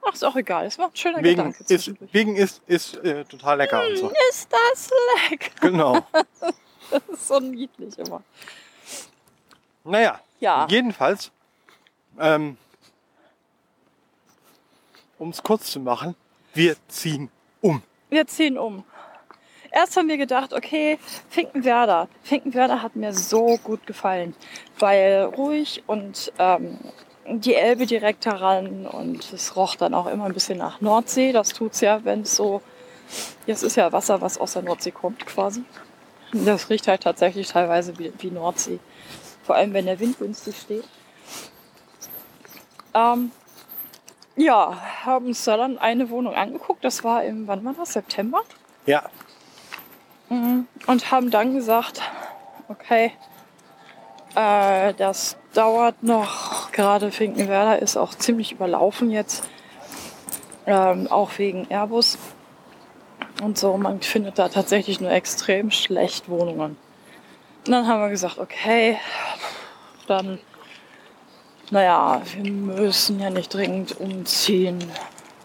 [0.00, 0.64] Ach, ist auch egal.
[0.64, 4.10] Es war ein schöner Wegen Gedanke ist, wegen ist, ist äh, total lecker und so.
[4.30, 4.90] Ist das
[5.30, 5.50] lecker?
[5.60, 6.06] Genau.
[6.88, 8.22] Das ist so niedlich immer.
[9.84, 10.66] Naja, Ja.
[10.70, 11.32] jedenfalls,
[12.18, 12.56] ähm,
[15.18, 16.14] um es kurz zu machen,
[16.54, 17.28] wir ziehen
[17.60, 17.82] um.
[18.08, 18.84] Wir ziehen um.
[19.76, 22.08] Erst haben wir gedacht, okay, Finkenwerder.
[22.22, 24.34] Finkenwerder hat mir so gut gefallen,
[24.78, 26.78] weil ruhig und ähm,
[27.26, 31.32] die Elbe direkt heran und es roch dann auch immer ein bisschen nach Nordsee.
[31.32, 32.62] Das tut's ja, wenn es so,
[33.46, 35.62] das ist ja Wasser, was aus der Nordsee kommt quasi.
[36.32, 38.78] Das riecht halt tatsächlich teilweise wie, wie Nordsee.
[39.42, 40.88] Vor allem, wenn der Wind günstig steht.
[42.94, 43.30] Ähm,
[44.36, 46.82] ja, haben uns da dann eine Wohnung angeguckt.
[46.82, 47.92] Das war im, wann war das?
[47.92, 48.40] September?
[48.86, 49.02] Ja.
[50.28, 52.00] Und haben dann gesagt,
[52.68, 53.12] okay,
[54.34, 56.70] äh, das dauert noch.
[56.72, 59.48] Gerade Finkenwerder ist auch ziemlich überlaufen jetzt.
[60.66, 62.18] Ähm, auch wegen Airbus.
[63.42, 66.76] Und so, man findet da tatsächlich nur extrem schlecht Wohnungen.
[67.66, 68.98] Und dann haben wir gesagt, okay,
[70.06, 70.38] dann,
[71.70, 74.78] naja, wir müssen ja nicht dringend umziehen.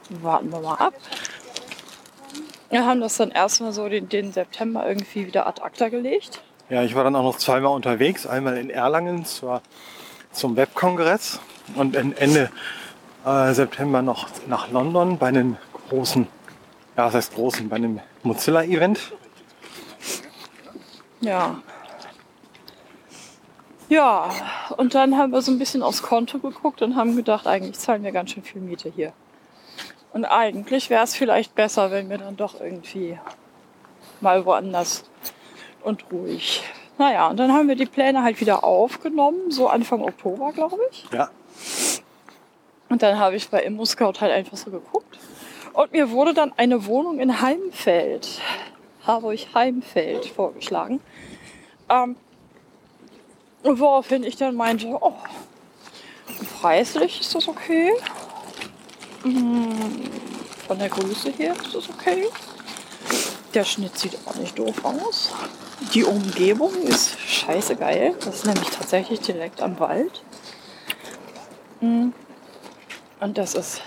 [0.10, 0.94] Warten wir mal ab.
[2.72, 6.42] Wir haben das dann erstmal so den, den September irgendwie wieder ad acta gelegt.
[6.70, 8.26] ja, ich war dann auch noch zweimal unterwegs.
[8.26, 9.62] Einmal in Erlangen zur,
[10.32, 11.40] zum Webkongress
[11.76, 12.50] und en- Ende
[13.26, 15.58] äh, September noch nach London bei einem
[15.90, 16.28] großen,
[16.98, 19.12] ja, was heißt großen, bei einem Mozilla-Event.
[21.20, 21.60] Ja.
[23.90, 24.30] Ja,
[24.78, 28.04] und dann haben wir so ein bisschen aufs Konto geguckt und haben gedacht, eigentlich zahlen
[28.04, 29.12] wir ganz schön viel Miete hier.
[30.13, 33.17] Und eigentlich wäre es vielleicht besser, wenn wir dann doch irgendwie
[34.19, 35.04] mal woanders
[35.84, 36.63] und ruhig.
[36.97, 41.06] Naja, und dann haben wir die Pläne halt wieder aufgenommen, so Anfang Oktober, glaube ich.
[41.12, 41.30] Ja,
[42.89, 45.17] Und dann habe ich bei ImmoScout halt einfach so geguckt.
[45.74, 48.41] Und mir wurde dann eine Wohnung in Heimfeld,
[49.08, 51.00] Harburg-Heimfeld vorgeschlagen.
[51.89, 52.17] Ähm,
[53.63, 55.13] woraufhin ich dann meinte, oh,
[56.60, 57.91] preislich ist das okay.
[59.24, 60.10] Mm,
[60.68, 62.28] Von der Größe her ist das okay.
[63.54, 65.32] Der Schnitt sieht auch nicht doof aus.
[65.94, 68.16] Die Umgebung ist scheiße geil.
[68.24, 70.24] Das ist nämlich tatsächlich direkt am Wald.
[71.82, 72.10] Mm.
[73.20, 73.82] Und das ist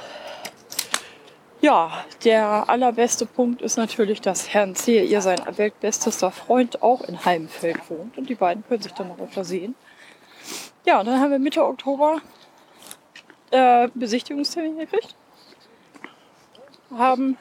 [1.64, 7.24] ja, der allerbeste Punkt ist natürlich, dass Herrn C., ihr sein weltbestester Freund, auch in
[7.24, 8.18] Heimfeld wohnt.
[8.18, 9.74] Und die beiden können sich dann noch versehen.
[10.84, 12.20] Ja, und dann haben wir Mitte Oktober
[13.50, 15.16] äh, Besichtigungstermin gekriegt.
[16.96, 17.36] Haben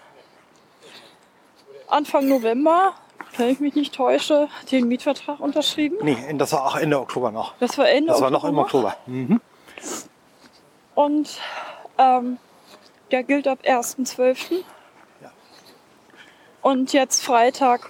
[1.88, 2.94] Anfang November,
[3.38, 5.98] wenn ich mich nicht täusche, den Mietvertrag unterschrieben.
[6.02, 7.54] Nee, das war auch Ende Oktober noch.
[7.60, 8.48] Das war Ende Das war Oktober.
[8.48, 8.98] noch im Oktober.
[9.06, 9.42] Mhm.
[10.96, 11.38] Und
[11.98, 12.38] ähm,
[13.12, 14.64] der gilt ab 1.12.
[15.22, 15.32] Ja.
[16.62, 17.90] Und jetzt Freitag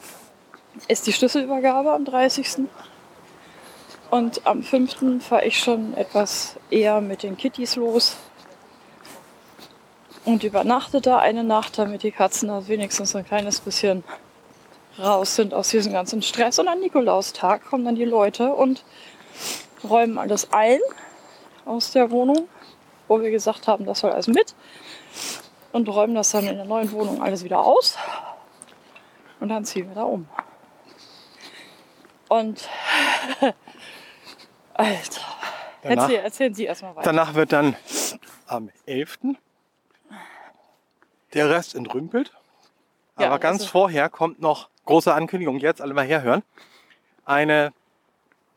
[0.88, 2.66] ist die Schlüsselübergabe am 30.
[4.10, 5.24] Und am 5.
[5.26, 8.18] fahre ich schon etwas eher mit den Kittys los.
[10.26, 14.04] Und übernachte da eine Nacht, damit die Katzen da wenigstens ein kleines bisschen
[14.98, 16.60] raus sind aus diesem ganzen Stress.
[16.60, 18.84] Und am Nikolaustag kommen dann die Leute und
[19.84, 20.80] räumen alles ein
[21.66, 22.48] aus der Wohnung,
[23.08, 24.56] wo wir gesagt haben, das soll alles mit.
[25.74, 27.98] Und räumen das dann in der neuen Wohnung alles wieder aus.
[29.40, 30.28] Und dann ziehen wir da um.
[32.30, 32.70] Und
[34.74, 35.22] Alter.
[35.82, 37.12] Danach- Erzähl, erzählen Sie erstmal weiter.
[37.12, 37.76] Danach wird dann
[38.48, 39.20] am 11.
[41.34, 42.32] der Rest entrümpelt.
[43.20, 46.44] Ja, Aber ganz also- vorher kommt noch große Ankündigung, jetzt alle mal herhören.
[47.26, 47.74] Eine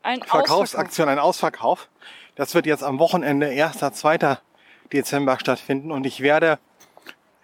[0.03, 0.47] Ein Ausverkauf.
[0.47, 1.87] Verkaufsaktion, ein Ausverkauf.
[2.35, 3.91] Das wird jetzt am Wochenende 1.
[3.93, 4.39] 2.
[4.93, 6.59] Dezember stattfinden und ich werde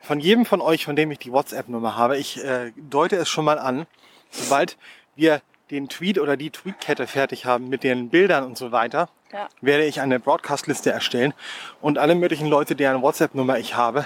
[0.01, 3.45] von jedem von euch, von dem ich die WhatsApp-Nummer habe, ich äh, deute es schon
[3.45, 3.85] mal an,
[4.31, 4.77] sobald
[5.15, 5.41] wir
[5.71, 9.47] den Tweet oder die Tweetkette fertig haben mit den Bildern und so weiter, Ja.
[9.61, 11.33] werde ich eine Broadcast-Liste erstellen
[11.81, 14.05] und alle möglichen Leute, deren WhatsApp-Nummer ich habe,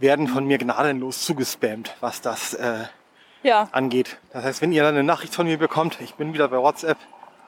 [0.00, 2.84] werden von mir gnadenlos zugespammt, was das äh,
[3.42, 4.18] Ja, angeht.
[4.32, 6.98] Das heißt, wenn ihr dann eine Nachricht von mir bekommt, ich bin wieder bei WhatsApp,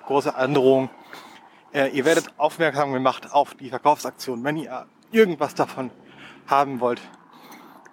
[0.06, 0.90] große Androhung,
[1.72, 4.44] äh, ihr werdet aufmerksam gemacht auf die Verkaufsaktion.
[4.44, 5.90] Wenn ihr irgendwas davon
[6.46, 7.00] haben wollt,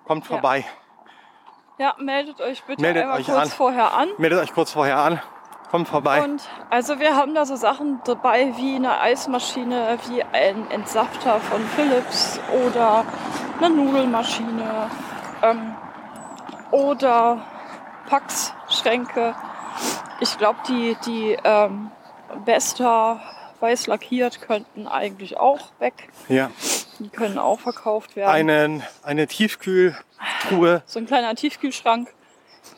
[0.06, 0.30] kommt Ja.
[0.32, 0.66] vorbei,
[1.78, 3.48] ja, meldet euch bitte Meldet einmal kurz an.
[3.50, 4.10] vorher an.
[4.18, 5.22] meldet euch kurz vorher an,
[5.70, 6.24] kommt vorbei.
[6.24, 11.62] Und also wir haben da so Sachen dabei wie eine Eismaschine, wie ein Entsafter von
[11.76, 13.06] Philips oder
[13.58, 14.90] eine Nudelmaschine
[15.44, 15.76] ähm,
[16.72, 17.46] oder
[18.08, 19.36] Packschränke.
[20.20, 21.92] Ich glaube, die, die ähm,
[22.46, 23.22] Besta
[23.60, 26.10] weiß lackiert könnten eigentlich auch weg.
[26.28, 26.50] ja.
[27.02, 28.30] Die können auch verkauft werden.
[28.30, 32.14] Einen, eine Tiefkühltruhe, so ein kleiner Tiefkühlschrank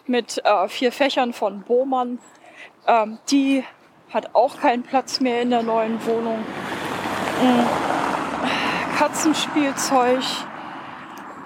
[0.05, 2.19] mit äh, vier Fächern von Bohmann.
[2.87, 3.63] Ähm, die
[4.13, 6.39] hat auch keinen Platz mehr in der neuen Wohnung.
[7.41, 8.97] Mm.
[8.97, 10.19] Katzenspielzeug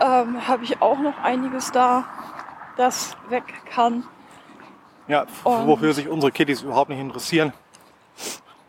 [0.01, 2.05] ähm, habe ich auch noch einiges da,
[2.77, 4.03] das weg kann.
[5.07, 7.53] ja, Und- wofür sich unsere Kittys überhaupt nicht interessieren.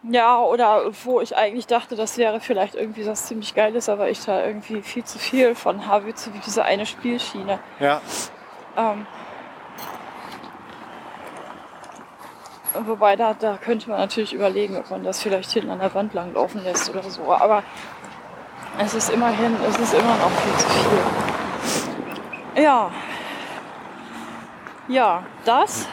[0.09, 4.24] Ja, oder wo ich eigentlich dachte, das wäre vielleicht irgendwie was ziemlich Geiles, aber ich
[4.24, 7.59] da irgendwie viel zu viel von habe, wie diese eine Spielschiene.
[7.81, 8.00] Ja,
[8.76, 9.07] Ähm,
[12.84, 16.14] wobei, da, da könnte man natürlich überlegen, ob man das vielleicht hinten an der Wand
[16.14, 17.32] lang laufen lässt oder so.
[17.32, 17.62] Aber
[18.78, 22.62] es ist immerhin, es ist immer noch viel zu viel.
[22.62, 22.90] Ja.
[24.88, 25.88] Ja, das.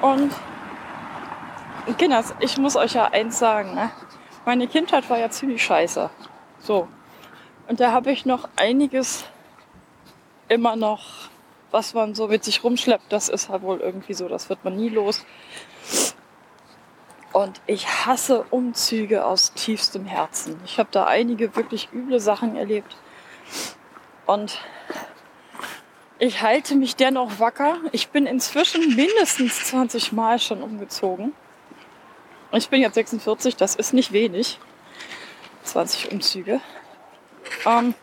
[0.00, 0.32] Und
[1.96, 3.74] Kinders, ich muss euch ja eins sagen.
[3.74, 3.90] Ne?
[4.44, 6.10] Meine Kindheit war ja ziemlich scheiße.
[6.60, 6.88] So.
[7.66, 9.24] Und da habe ich noch einiges
[10.48, 11.28] immer noch,
[11.70, 14.76] was man so mit sich rumschleppt, das ist halt wohl irgendwie so, das wird man
[14.76, 15.24] nie los.
[17.32, 20.60] Und ich hasse Umzüge aus tiefstem Herzen.
[20.64, 22.96] Ich habe da einige wirklich üble Sachen erlebt.
[24.26, 24.58] Und
[26.18, 27.76] ich halte mich dennoch wacker.
[27.92, 31.32] Ich bin inzwischen mindestens 20 Mal schon umgezogen.
[32.52, 34.58] Ich bin jetzt 46, das ist nicht wenig.
[35.64, 36.60] 20 Umzüge.
[37.66, 37.94] Ähm,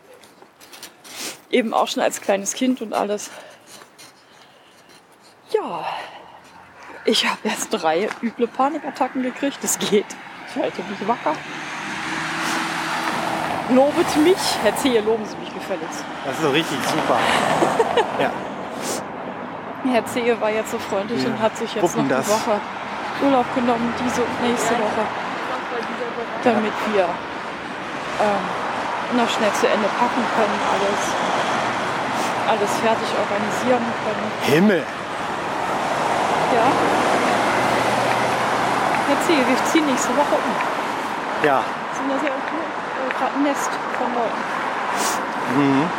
[1.50, 3.30] eben auch schon als kleines Kind und alles.
[5.56, 5.84] Ja,
[7.04, 9.58] ich habe erst drei üble Panikattacken gekriegt.
[9.62, 10.06] Das geht.
[10.48, 11.34] Ich halte mich wacker.
[13.70, 14.36] Lobet mich.
[14.62, 16.04] Herr Zehe, loben Sie mich gefälligst.
[16.24, 17.18] das ist so richtig super.
[18.22, 18.30] ja.
[19.92, 21.28] Herr Zehe war jetzt so freundlich Ja.
[21.30, 22.28] und hat sich jetzt Wuppen noch eine das.
[22.28, 22.60] Woche
[23.24, 25.02] Urlaub genommen, diese und nächste Woche,
[26.44, 31.02] damit wir ähm, noch schnell zu Ende packen können, alles,
[32.60, 34.54] alles fertig organisieren können.
[34.54, 34.82] Himmel.
[36.56, 36.62] Ja.
[39.08, 41.44] Herr Zehe, wir ziehen nächste Woche um.
[41.44, 41.62] Ja.
[41.94, 44.42] sind das ja auch äh, gerade ein Nest von Leuten.
[45.54, 45.90] Mhm.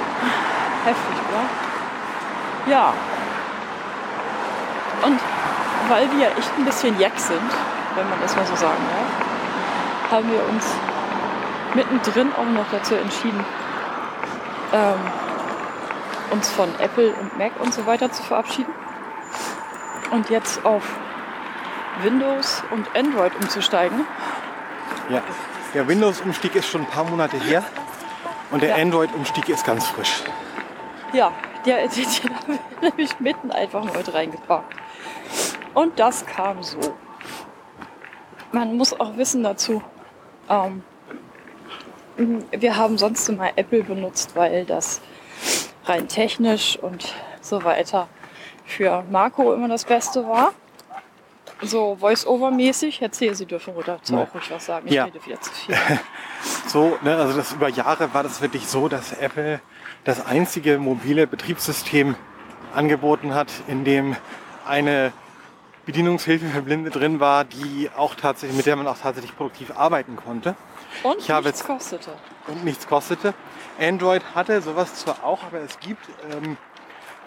[0.83, 2.71] Heftig, oder?
[2.71, 2.93] Ja.
[5.03, 5.19] Und
[5.89, 7.51] weil wir echt ein bisschen jack sind,
[7.95, 10.65] wenn man das mal so sagen darf, haben wir uns
[11.75, 13.45] mittendrin auch noch dazu entschieden,
[14.73, 14.99] ähm,
[16.31, 18.73] uns von Apple und Mac und so weiter zu verabschieden
[20.11, 20.83] und jetzt auf
[22.01, 24.05] Windows und Android umzusteigen.
[25.09, 25.21] Ja,
[25.73, 27.63] der Windows-Umstieg ist schon ein paar Monate her
[28.51, 28.75] und der Ja.
[28.75, 30.23] Android-Umstieg ist ganz frisch.
[31.13, 31.31] Ja,
[31.65, 32.05] der, den
[32.47, 34.73] wir nämlich mitten einfach heute reingepackt.
[35.73, 36.79] Und das kam so.
[38.51, 39.81] Man muss auch wissen dazu,
[40.49, 40.83] ähm,
[42.51, 45.01] wir haben sonst immer Apple benutzt, weil das
[45.85, 48.07] rein technisch und so weiter
[48.67, 50.53] für Marco immer das Beste war.
[51.63, 53.01] So Voice-Over-mäßig.
[53.01, 54.23] Erzähl, Sie dürfen dazu Ja.
[54.23, 54.87] auch ruhig was sagen.
[54.87, 55.05] Ich Ja.
[55.05, 55.75] rede wieder zu viel.
[56.67, 59.59] So, ne, also das über Jahre war das wirklich so, dass Apple
[60.03, 62.15] das einzige mobile Betriebssystem
[62.75, 64.15] angeboten hat, in dem
[64.67, 65.13] eine
[65.85, 70.17] Bedienungshilfe für Blinde drin war, die auch tatsächlich, mit der man auch tatsächlich produktiv arbeiten
[70.17, 70.55] konnte
[71.03, 72.11] Und Ich habe nichts kostete.
[72.47, 73.33] und nichts kostete.
[73.79, 76.57] Android hatte sowas zwar auch, aber es gibt ähm,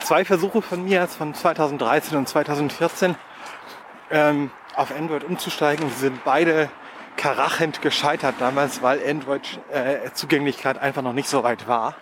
[0.00, 3.14] zwei Versuche von mir, von 2013 und 2014,
[4.10, 5.88] ähm, auf Android umzusteigen.
[5.88, 6.70] Die sind beide
[7.16, 11.94] karachend gescheitert damals, weil Android-Zugänglichkeit einfach noch nicht so weit war.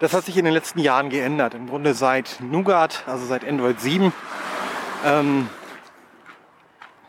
[0.00, 1.54] Das hat sich in den letzten Jahren geändert.
[1.54, 4.12] Im Grunde seit Nougat, also seit Android 7,
[5.04, 5.48] ähm,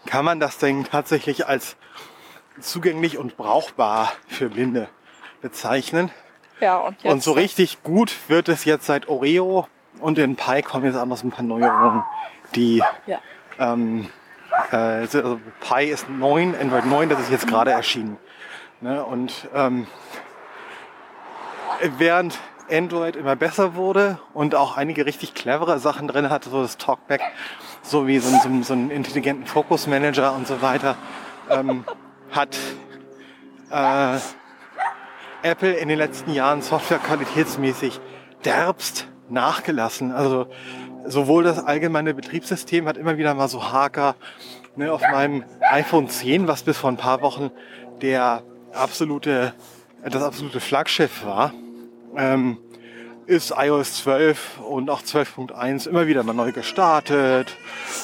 [0.05, 1.77] kann man das Ding tatsächlich als
[2.59, 4.87] zugänglich und brauchbar für Blinde
[5.41, 6.11] bezeichnen.
[6.61, 9.67] Ja, und jetzt Und so richtig gut wird es jetzt seit Oreo
[9.99, 12.03] und in Pi kommen jetzt auch noch so ein paar Neuerungen,
[12.55, 13.19] die Ja.
[13.59, 14.09] ähm,
[14.71, 18.17] äh, also Pi ist 9, Android 9, das ist jetzt gerade erschienen.
[18.81, 19.03] Ne?
[19.03, 19.87] Und ähm,
[21.97, 22.37] während
[22.69, 27.21] Android immer besser wurde und auch einige richtig clevere Sachen drin hatte, so das Talkback,
[27.81, 30.95] so wie so, so, so einen intelligenten Focus Manager und so weiter,
[31.49, 31.85] ähm,
[32.31, 32.57] hat
[33.69, 34.17] äh,
[35.43, 37.99] Apple in den letzten Jahren softwarequalitätsmäßig
[38.43, 40.11] derbst nachgelassen.
[40.11, 40.47] Also
[41.05, 44.15] sowohl das allgemeine Betriebssystem hat immer wieder mal so Haker.
[44.77, 47.49] Ne, auf meinem iPhone 10, was bis vor ein paar Wochen
[48.01, 49.53] der absolute,
[50.03, 51.53] das absolute Flaggschiff war,
[52.17, 52.57] ähm,
[53.25, 57.55] ist iOS 12 und auch 12.1 immer wieder mal neu gestartet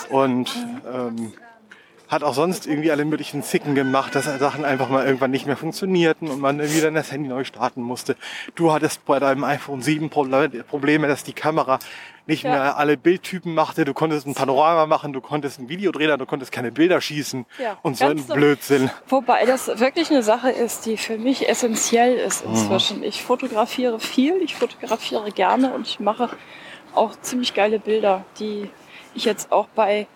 [0.10, 0.55] und
[0.91, 1.34] ähm,
[2.12, 5.56] hat auch sonst irgendwie alle möglichen Zicken gemacht, dass Sachen einfach mal irgendwann nicht mehr
[5.56, 8.17] funktionierten und man wieder das Handy neu starten musste.
[8.56, 11.80] Du hattest bei deinem iPhone 7 Proble- Probleme, dass die Kamera
[12.28, 12.52] nicht Ja.
[12.52, 13.86] mehr alle Bildtypen machte.
[13.86, 17.45] Du konntest ein Panorama machen, du konntest ein Video drehen, du konntest keine Bilder schießen
[17.58, 18.34] Ja, und so ein ganz so.
[18.34, 18.91] Blödsinn.
[19.08, 22.52] Wobei das wirklich eine Sache ist, die für mich essentiell ist Mhm.
[22.56, 23.04] inzwischen.
[23.04, 26.30] Ich fotografiere viel, ich fotografiere gerne und ich mache
[26.93, 28.69] auch ziemlich geile Bilder, die
[29.15, 30.08] ich jetzt auch bei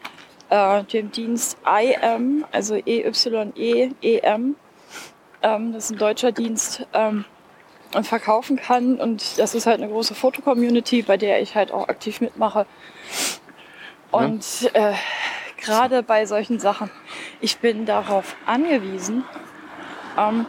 [0.49, 4.55] äh, dem Dienst IM, also EYE-EM,
[5.41, 7.25] ähm, das ist ein deutscher Dienst, ähm,
[8.03, 8.97] verkaufen kann.
[8.97, 12.65] Und das ist halt eine große Fotocommunity, bei der ich halt auch aktiv mitmache.
[14.11, 14.93] Und äh,
[15.57, 16.89] gerade bei solchen Sachen,
[17.41, 19.23] ich bin darauf angewiesen,
[20.17, 20.45] ähm,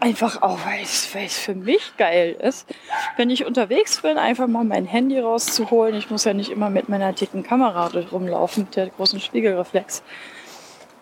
[0.00, 1.06] einfach auch, weil es,
[1.38, 2.66] für mich geil ist,
[3.16, 5.94] wenn ich unterwegs bin, einfach mal mein Handy rauszuholen.
[5.94, 10.02] Ich muss ja nicht immer mit meiner dicken Kamera rumlaufen, mit der großen Spiegelreflex.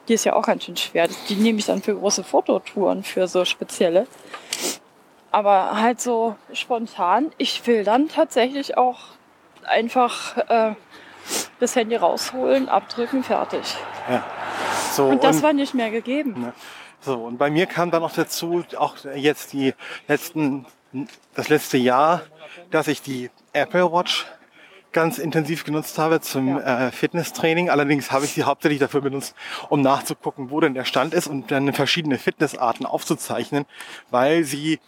[0.08, 1.08] Die ist ja auch ganz schön schwer.
[1.28, 4.06] Die nehme ich dann für große Fototouren, für so spezielle.
[5.30, 8.98] Aber halt so spontan, ich will dann tatsächlich auch
[9.64, 10.74] einfach äh,
[11.58, 13.74] das Handy rausholen, abdrücken, fertig.
[14.92, 16.34] So, Und das war nicht mehr gegeben.
[16.38, 16.52] Ne.
[17.04, 19.74] So, und bei mir kam dann noch dazu, auch jetzt die
[20.08, 20.64] letzten,
[21.34, 22.22] das letzte Jahr,
[22.70, 24.26] dass ich die Apple Watch
[24.92, 27.68] ganz intensiv genutzt habe zum äh, Fitnesstraining.
[27.68, 29.34] Allerdings habe ich sie hauptsächlich dafür benutzt,
[29.68, 33.66] um nachzugucken, wo denn der Stand ist und dann verschiedene Fitnessarten aufzuzeichnen,
[34.10, 34.78] weil sie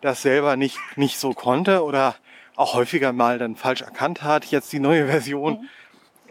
[0.00, 2.14] das selber nicht, nicht so konnte oder
[2.54, 4.44] auch häufiger mal dann falsch erkannt hat.
[4.44, 5.68] Jetzt die neue Version.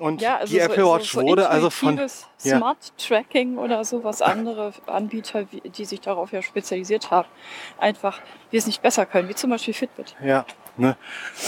[0.04, 1.97] Und Ja, also die Apple Watch so, so wurde also von...
[1.97, 2.58] Ja.
[2.58, 7.30] Smart Tracking oder so, was andere Anbieter, die sich darauf ja spezialisiert haben,
[7.78, 8.20] einfach
[8.51, 10.18] wesentlich besser können, wie zum Beispiel Fitbit.
[10.22, 10.45] Ja,
[10.76, 10.97] ne?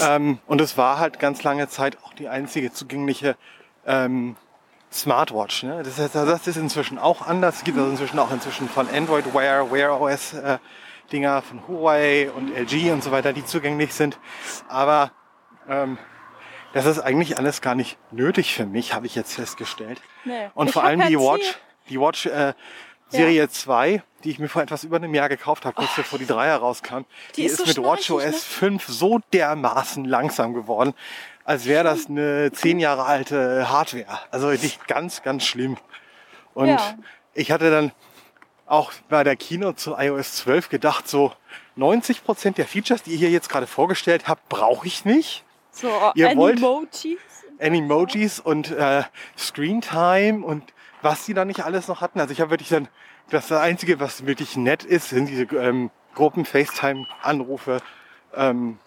[0.02, 3.36] ähm, und es war halt ganz lange Zeit auch die einzige zugängliche
[3.86, 4.38] ähm,
[4.90, 5.64] Smartwatch.
[5.64, 5.84] Ne?
[5.84, 7.58] Das, ist, das ist inzwischen auch anders.
[7.58, 10.60] Es gibt also inzwischen auch inzwischen von Android Wear, Wear OS äh,
[11.12, 14.18] Dinger von Huawei und LG und so weiter, die zugänglich sind.
[14.70, 15.12] Aber
[15.68, 15.98] ähm,
[16.76, 20.02] das ist eigentlich alles gar nicht nötig für mich, habe ich jetzt festgestellt.
[20.26, 20.50] Nee.
[20.54, 21.56] Und Ich vor allem die Watch, Ziel.
[21.90, 22.54] die Watch äh,
[23.08, 26.26] Serie 2, die ich mir vor etwas über einem Jahr gekauft habe, kurz bevor die
[26.26, 27.06] 3 herauskam,
[27.36, 28.34] die, Die ist ist, so mit WatchOS ne?
[28.34, 30.94] 5 so dermaßen langsam geworden.
[31.46, 34.20] als wäre das eine zehn Jahre alte Hardware.
[34.32, 35.78] Also wirklich ganz, ganz schlimm.
[36.56, 36.96] Und Ja.
[37.34, 37.92] ich hatte dann
[38.66, 41.32] auch bei der Keynote zu iOS 12 gedacht, so
[41.78, 45.45] 90 Prozent der Features, die ihr hier jetzt gerade vorgestellt habt, brauche ich nicht.
[45.76, 47.18] So, Ihr wollt- Animojis.
[47.60, 49.04] Animojis und äh,
[49.38, 52.20] Screen Time und was die da nicht alles noch hatten.
[52.20, 52.88] Also ich habe wirklich dann,
[53.30, 57.82] das Einzige, was wirklich nett ist, sind diese ähm, Gruppen-FaceTime-Anrufe
[58.36, 58.78] ähm,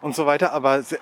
[0.00, 0.52] und so weiter.
[0.52, 1.00] Aber se-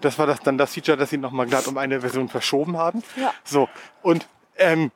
[0.00, 3.02] das war das, dann das Feature, das sie nochmal glatt um eine Version verschoben haben.
[3.16, 3.32] Ja.
[3.44, 3.68] So,
[4.02, 4.26] und,
[4.56, 4.90] ähm,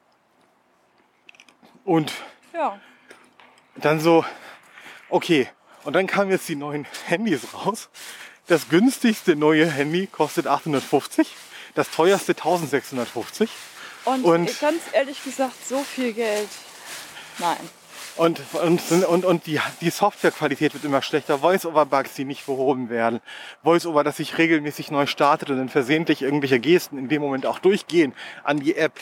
[1.84, 2.12] und
[2.52, 2.78] Ja.
[3.76, 4.24] dann so,
[5.08, 5.48] okay.
[5.84, 7.88] Und dann kamen jetzt die neuen Handys raus.
[8.50, 11.28] Das günstigste neue Handy kostet 850,
[11.76, 13.48] das teuerste 1650.
[14.04, 16.48] Und, Und- ganz ehrlich gesagt, so viel Geld.
[17.38, 17.56] Nein.
[18.16, 21.38] Und, und, und, und die, die Softwarequalität wird immer schlechter.
[21.38, 23.20] Voice-over-Bugs, die nicht behoben werden.
[23.62, 27.60] Voice-over, das sich regelmäßig neu startet und dann versehentlich irgendwelche Gesten in dem Moment auch
[27.60, 28.94] durchgehen an die App.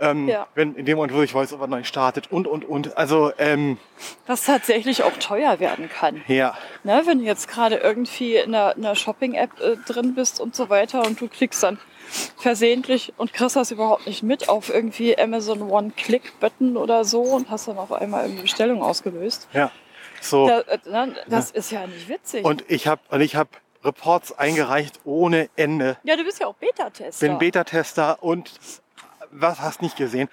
[0.00, 0.46] Ähm, Ja.
[0.54, 2.96] wenn in dem Moment, wo sich Voice-over neu startet und, und, und.
[2.96, 3.78] Also, ähm,
[4.26, 6.22] Was tatsächlich auch teuer werden kann.
[6.28, 6.56] ja.
[6.84, 10.54] Ne, wenn du jetzt gerade irgendwie in einer, in einer Shopping-App äh, drin bist und
[10.54, 11.78] so weiter und du klickst dann
[12.36, 17.68] versehentlich und kriegst das überhaupt nicht mit auf irgendwie Amazon One-Click-Button oder so und hast
[17.68, 19.48] dann auf einmal irgendwie Bestellung ausgelöst.
[19.52, 19.70] Ja.
[20.20, 20.46] So.
[20.48, 22.44] Da, äh, ne, das ist ja nicht witzig.
[22.44, 23.50] Und ich habe und ich habe
[23.84, 25.96] Reports eingereicht ohne Ende.
[26.02, 27.26] ja, du bist ja auch Beta-Tester.
[27.26, 28.52] Bin Beta-Tester und
[29.40, 30.28] was hast nicht gesehen.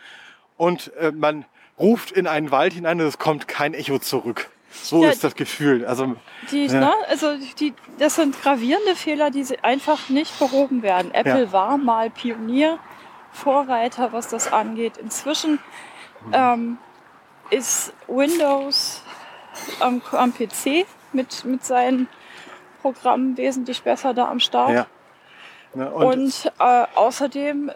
[0.57, 1.45] Und äh, man
[1.79, 4.49] ruft in einen Wald hinein und es kommt kein Echo zurück.
[4.71, 5.85] So Ja, ist das Gefühl.
[5.85, 6.15] Also
[6.51, 6.79] Die, Ja.
[6.79, 11.13] ne, also die, das sind gravierende Fehler, die einfach nicht behoben werden.
[11.13, 11.51] Apple Ja.
[11.51, 12.79] war mal Pionier,
[13.31, 14.97] Vorreiter, was das angeht.
[14.97, 15.59] Inzwischen
[16.31, 16.77] ähm,
[17.49, 19.03] ist Windows
[19.79, 22.07] am, am PC mit, mit seinen
[22.81, 24.87] Programmen wesentlich besser da am Start.
[25.75, 27.71] Ne, und, Und, äh, außerdem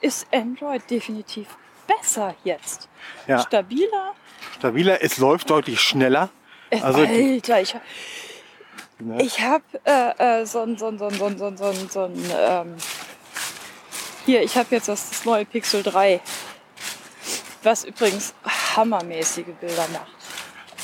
[0.00, 1.48] ist Android definitiv
[1.86, 2.88] besser jetzt.
[3.26, 4.14] ja, Stabiler.
[4.58, 6.30] stabiler, es läuft deutlich schneller.
[6.70, 7.74] Also Alter, ich,
[9.02, 9.20] Ne?
[9.22, 11.64] Ich habe äh, äh, so ein, so ein, so ein, so ein, so ein, so
[11.64, 12.76] ein, so ein ähm,
[14.24, 16.20] hier, ich habe jetzt das, das neue Pixel 3,
[17.64, 18.34] was übrigens
[18.76, 20.12] hammermäßige Bilder macht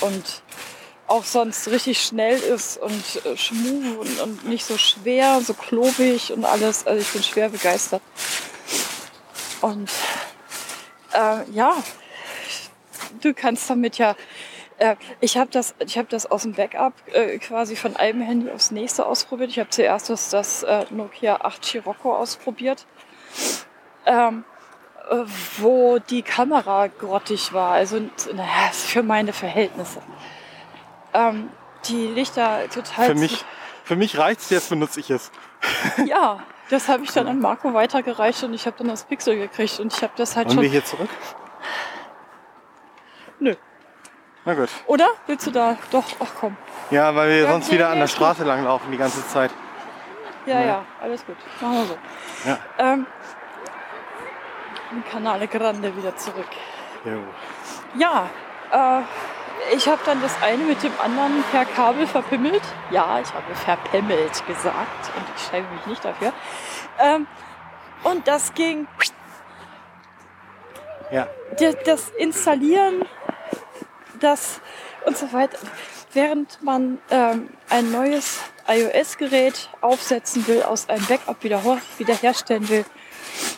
[0.01, 0.43] und
[1.09, 6.45] auch sonst richtig schnell ist und äh, und, und nicht so schwer, so klobig und
[6.45, 6.87] alles.
[6.87, 8.03] Also ich bin schwer begeistert.
[9.61, 9.91] Und
[11.15, 11.75] äh, ja,
[13.21, 14.15] du kannst damit ja
[14.79, 18.51] äh, ich habe das, ich hab das aus dem Backup äh, quasi von einem Handy
[18.51, 19.51] aufs nächste ausprobiert.
[19.51, 22.87] Ich habe zuerst das, das äh, Nokia 8 Scirocco ausprobiert,
[24.07, 24.45] ähm,
[25.11, 25.17] äh,
[25.59, 27.73] wo die Kamera grottig war.
[27.73, 27.99] Also
[28.33, 30.01] naja, für meine Verhältnisse.
[31.15, 31.51] Ähm,
[31.87, 33.07] die Lichter total.
[33.07, 33.45] Für mich,
[33.85, 35.31] für mich reicht's, jetzt benutze ich es.
[36.07, 36.41] Ja,
[36.71, 39.93] das habe ich dann an Marco weitergereicht und ich habe dann das Pixel gekriegt und
[39.93, 40.73] ich habe das halt Wollen wir schon.
[40.73, 41.09] hier zurück?
[43.41, 43.55] Nö.
[44.45, 44.69] Na gut.
[44.87, 45.09] Oder?
[45.27, 45.77] Willst du da?
[45.91, 46.57] Doch, ach komm.
[46.91, 48.17] Ja, weil wir Ja, sonst nee, wieder nee, an der ist gut.
[48.27, 49.51] Straße langlaufen die ganze Zeit.
[50.47, 50.67] Ja, Ja.
[50.67, 51.37] ja, alles gut.
[51.61, 51.99] Machen wir so.
[52.47, 52.59] Ja.
[52.79, 53.07] Ähm,
[54.93, 56.47] in Canale Grande wieder zurück.
[57.05, 57.19] Jo.
[57.97, 58.31] Ja,
[58.71, 59.03] äh,
[59.75, 62.63] ich habe dann das eine mit dem anderen per Kabel verpimmelt.
[62.91, 66.33] Ja, ich habe verpimmelt gesagt und ich schreibe mich nicht dafür.
[66.99, 67.27] Ähm,
[68.05, 68.87] und das ging,
[71.11, 71.27] Ja.
[71.85, 73.05] das, Installieren,
[74.21, 74.61] das
[75.05, 75.59] und so weiter.
[76.13, 81.63] Während man ähm, ein neues iOS-Gerät aufsetzen will, aus einem Backup wieder,
[81.97, 82.85] wiederherstellen will,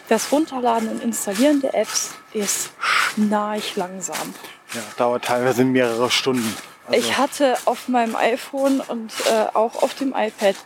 [0.08, 4.34] das Runterladen und Installieren der Apps ist schnarchlangsam.
[4.74, 6.56] Ja, dauert teilweise mehrere Stunden.
[6.86, 10.56] Also, Ich hatte auf meinem iPhone und äh, auch auf dem iPad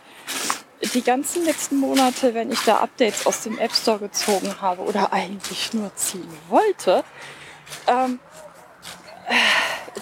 [0.93, 5.13] die ganzen letzten Monate, wenn ich da Updates aus dem App Store gezogen habe oder
[5.13, 7.03] eigentlich nur ziehen wollte,
[7.87, 8.19] ähm,
[9.27, 9.33] äh,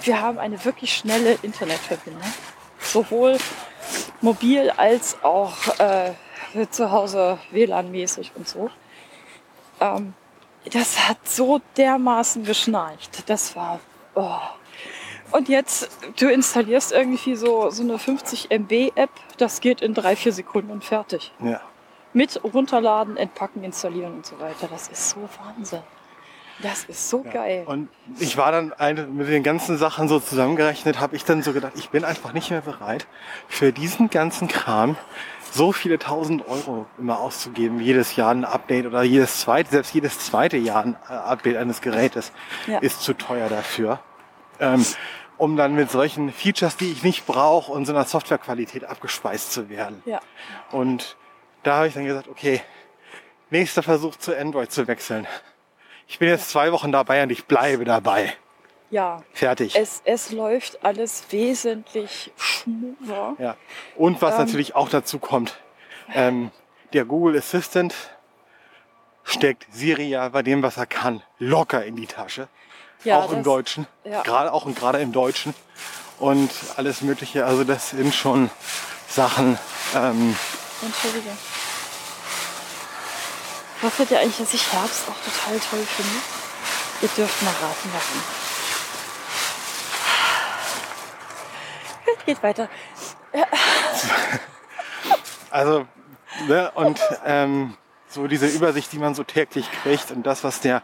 [0.06, 2.24] wir haben eine wirklich schnelle Internetverbindung.
[2.80, 3.38] Sowohl
[4.22, 6.14] mobil als auch äh,
[6.70, 8.70] zu Hause WLAN-mäßig und so.
[9.80, 10.14] Ähm,
[10.72, 13.30] das hat so dermaßen geschnarcht.
[13.30, 13.80] Das war.
[14.16, 14.40] Oh.
[15.32, 15.90] Und jetzt,
[16.20, 20.72] du installierst irgendwie so, so eine 50 MB App, das geht in drei, vier Sekunden
[20.72, 21.32] und fertig.
[21.44, 21.62] ja.
[22.16, 24.68] Mit runterladen, entpacken, installieren und so weiter.
[24.70, 25.82] Das ist so Wahnsinn.
[26.62, 27.64] Das ist so geil.
[27.66, 27.90] Und
[28.20, 31.74] ich war dann ein, mit den ganzen Sachen so zusammengerechnet, habe ich dann so gedacht,
[31.76, 33.08] ich bin einfach nicht mehr bereit,
[33.48, 34.96] für diesen ganzen Kram
[35.54, 40.20] so viele tausend Euro immer auszugeben, jedes Jahr ein Update oder jedes zweite, selbst jedes
[40.20, 42.32] zweite Jahr ein äh, Update eines Gerätes
[42.68, 42.80] Ja.
[42.80, 44.00] ist zu teuer dafür.
[44.60, 44.86] Ähm,
[45.38, 49.70] um dann mit solchen Features, die ich nicht brauche, und so einer Softwarequalität abgespeist zu
[49.70, 50.02] werden.
[50.06, 50.20] Ja.
[50.72, 51.18] Und
[51.64, 52.62] da habe ich dann gesagt, okay,
[53.50, 55.28] nächster Versuch zu Android zu wechseln.
[56.08, 58.34] Ich bin jetzt zwei Wochen dabei und ich bleibe dabei.
[58.94, 59.76] Ja, Fertig.
[59.76, 63.34] es, es läuft alles wesentlich schmoother.
[63.40, 63.56] Ja.
[63.96, 64.42] Und was Ähm.
[64.46, 65.58] natürlich auch dazu kommt,
[66.14, 66.52] ähm,
[66.94, 67.96] der Google Assistant
[69.24, 72.48] steckt Siri ja bei dem, was er kann, locker in die Tasche.
[73.04, 73.88] Ja, auch im das- Deutschen.
[74.04, 74.22] ja.
[74.22, 75.56] Gerade auch und gerade im Deutschen.
[76.20, 77.48] Und alles Mögliche.
[77.48, 78.52] Also das sind schon
[79.10, 79.58] Sachen.
[79.96, 80.36] Ähm,
[80.84, 81.32] Entschuldige.
[83.82, 86.16] Wusstet ihr eigentlich, dass ich Herbst auch total toll finde?
[87.02, 88.24] Ihr dürft mal raten, warum.
[92.26, 92.70] Geht weiter.
[95.50, 95.86] Also,
[96.48, 100.82] ne, und ähm, so diese Übersicht, die man so täglich kriegt und das, was der,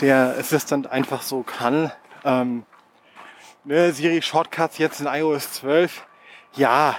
[0.00, 1.92] der Assistant einfach so kann.
[2.24, 2.64] Ähm,
[3.64, 6.06] ne, Siri Shortcuts jetzt in iOS 12,
[6.54, 6.98] ja,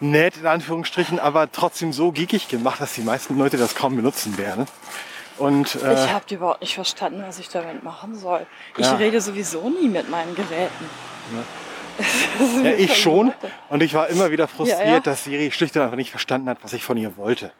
[0.00, 4.36] nett in Anführungsstrichen, aber trotzdem so geekig gemacht, dass die meisten Leute das kaum benutzen
[4.36, 4.66] werden.
[5.38, 8.46] Und äh, Ich habe überhaupt nicht verstanden, was ich damit machen soll.
[8.76, 8.96] Ich Ja.
[8.96, 10.90] rede sowieso nie mit meinen Geräten.
[11.34, 11.42] ja,
[12.78, 13.32] ich schon.
[13.68, 15.00] Und ich war immer wieder frustriert, Ja, ja.
[15.00, 17.52] dass Siri schlicht und einfach nicht verstanden hat, was ich von ihr wollte.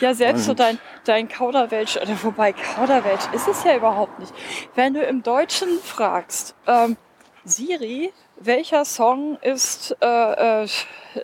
[0.00, 4.32] Ja, selbst so Und- dein, dein Kauderwelsch, oder wobei Kauderwelsch ist es ja überhaupt nicht.
[4.74, 6.96] Wenn du im Deutschen fragst, ähm,
[7.44, 10.68] Siri, welcher Song ist äh, äh,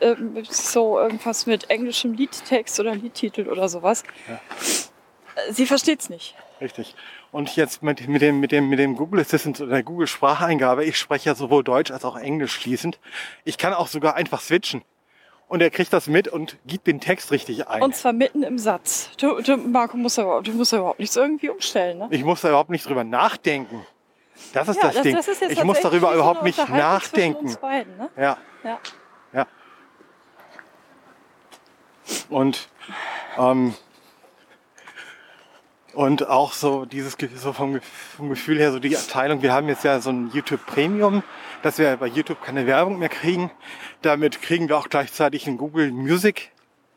[0.00, 0.16] äh,
[0.48, 6.34] so irgendwas mit englischem Liedtext oder Liedtitel oder sowas, äh, sie versteht's nicht.
[6.60, 6.94] Richtig.
[7.34, 10.84] Und jetzt mit, mit, dem, mit, dem, mit dem Google Assistant oder der Google Spracheingabe,
[10.84, 13.00] ich spreche ja sowohl Deutsch als auch Englisch fließend.
[13.42, 14.82] Ich kann auch sogar einfach switchen.
[15.48, 17.82] Und er kriegt das mit und gibt den Text richtig ein.
[17.82, 19.10] Und zwar mitten im Satz.
[19.16, 22.08] Du, du Marco, musst ja, überhaupt- du musst ja überhaupt nichts irgendwie umstellen, ne?
[22.12, 23.84] ich muss da überhaupt nicht drüber nachdenken.
[24.52, 25.16] Das ist Ja, das, Ding.
[25.16, 27.52] ist jetzt ich muss darüber so überhaupt nicht nachdenken.
[27.60, 28.10] Beiden, ne?
[28.16, 28.78] Ja, Ja.
[29.32, 29.46] ja.
[32.28, 32.68] Und,
[33.38, 33.74] ähm,
[35.94, 37.80] und auch so dieses so vom,
[38.16, 41.22] vom Gefühl her, so die Abteilung, wir haben jetzt ja so ein YouTube Premium,
[41.62, 43.50] dass wir bei YouTube keine Werbung mehr kriegen.
[44.02, 46.52] Damit kriegen wir auch gleichzeitig ein Google Music,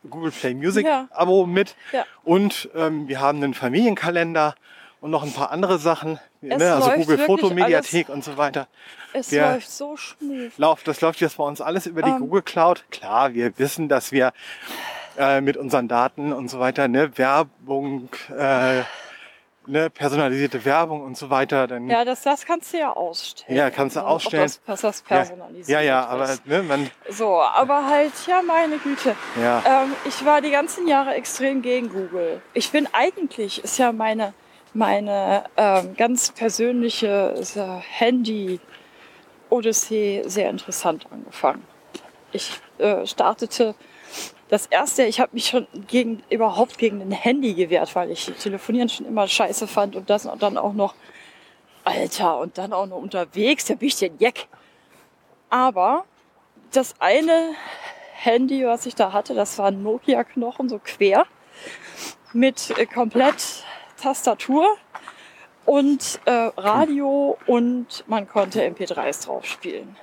[0.08, 1.08] Google Play Music Ja.
[1.10, 1.76] Abo mit.
[1.92, 2.04] Ja.
[2.24, 4.54] Und ähm, wir haben einen Familienkalender
[5.00, 8.66] und noch ein paar andere Sachen, Es ne, also Google Fotomediathek und so weiter.
[9.12, 10.52] Es Wir- läuft so smooth.
[10.58, 12.18] Lauf, das läuft jetzt bei uns alles über die Ähm.
[12.18, 12.84] Google Cloud.
[12.90, 14.32] Klar, wir wissen, dass wir
[15.18, 18.82] äh, mit unseren Daten und so weiter, ne, Werbung, äh,
[19.66, 23.58] ne, personalisierte Werbung und so weiter, dann Ja, das, das kannst du ja ausstellen.
[23.58, 24.44] Ja, kannst du Ob ausstellen.
[24.44, 26.08] Das, dass das ja, personalisiert ja, ja, ist.
[26.08, 29.14] aber ne, man, So, aber halt, ja, meine Güte.
[29.40, 32.40] ja, Ähm, ich war die ganzen Jahre extrem gegen Google.
[32.54, 34.34] Ich bin eigentlich, ist ja meine,
[34.72, 37.34] meine ähm, ganz persönliche
[37.98, 41.64] Handy-Odyssee sehr interessant angefangen.
[42.32, 43.74] Ich äh, startete
[44.48, 48.88] das erste, ich habe mich schon gegen, überhaupt gegen ein Handy gewehrt, weil ich Telefonieren
[48.88, 50.94] schon immer scheiße fand und das und dann auch noch,
[51.84, 54.46] Alter, und dann auch noch unterwegs, da bin ich denn Jack.
[55.50, 56.04] Aber
[56.72, 57.50] das eine
[58.14, 61.26] Handy, was ich da hatte, das war ein Nokia-Knochen, so quer,
[62.32, 63.64] mit äh, komplett
[64.00, 64.76] Tastatur
[65.64, 69.96] und äh, Radio und man konnte MP3s drauf spielen.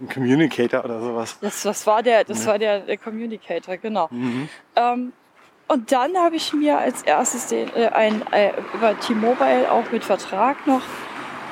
[0.00, 1.38] Ein Communicator oder sowas.
[1.40, 4.08] Das, das war der, das war der, der Communicator, genau.
[4.10, 4.48] Mhm.
[4.76, 5.12] Ähm,
[5.66, 10.04] und dann habe ich mir als erstes den, äh, ein, äh, über T-Mobile auch mit
[10.04, 10.82] Vertrag noch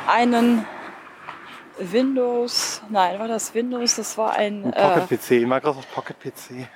[0.09, 0.65] einen
[1.79, 6.67] Windows, nein, war das Windows, das war ein, Ein äh, Pocket PC, Microsoft Pocket PC.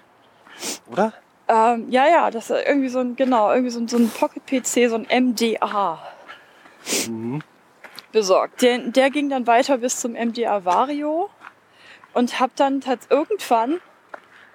[0.90, 1.12] Oder?
[1.48, 4.88] ähm, ja, ja, das ist irgendwie so ein, genau, irgendwie so ein, so ein Pocket-PC,
[4.88, 5.98] so ein MDA
[7.08, 7.42] Mhm.
[8.12, 8.62] besorgt.
[8.62, 11.28] Der, der ging dann weiter bis zum MDA Vario
[12.14, 13.80] und habe dann irgendwann,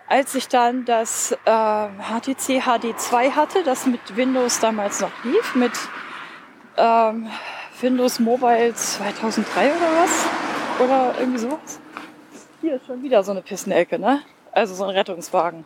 [0.08, 5.74] als ich dann das äh, HTC HD2 hatte, das mit Windows damals noch lief, mit
[6.78, 7.30] ähm,
[7.82, 10.26] Windows Mobile 2003 oder was?
[10.80, 11.80] Oder irgendwie sowas.
[12.62, 14.22] Hier ist schon wieder so eine Pissenecke, ne?
[14.52, 15.66] Also so ein Rettungswagen.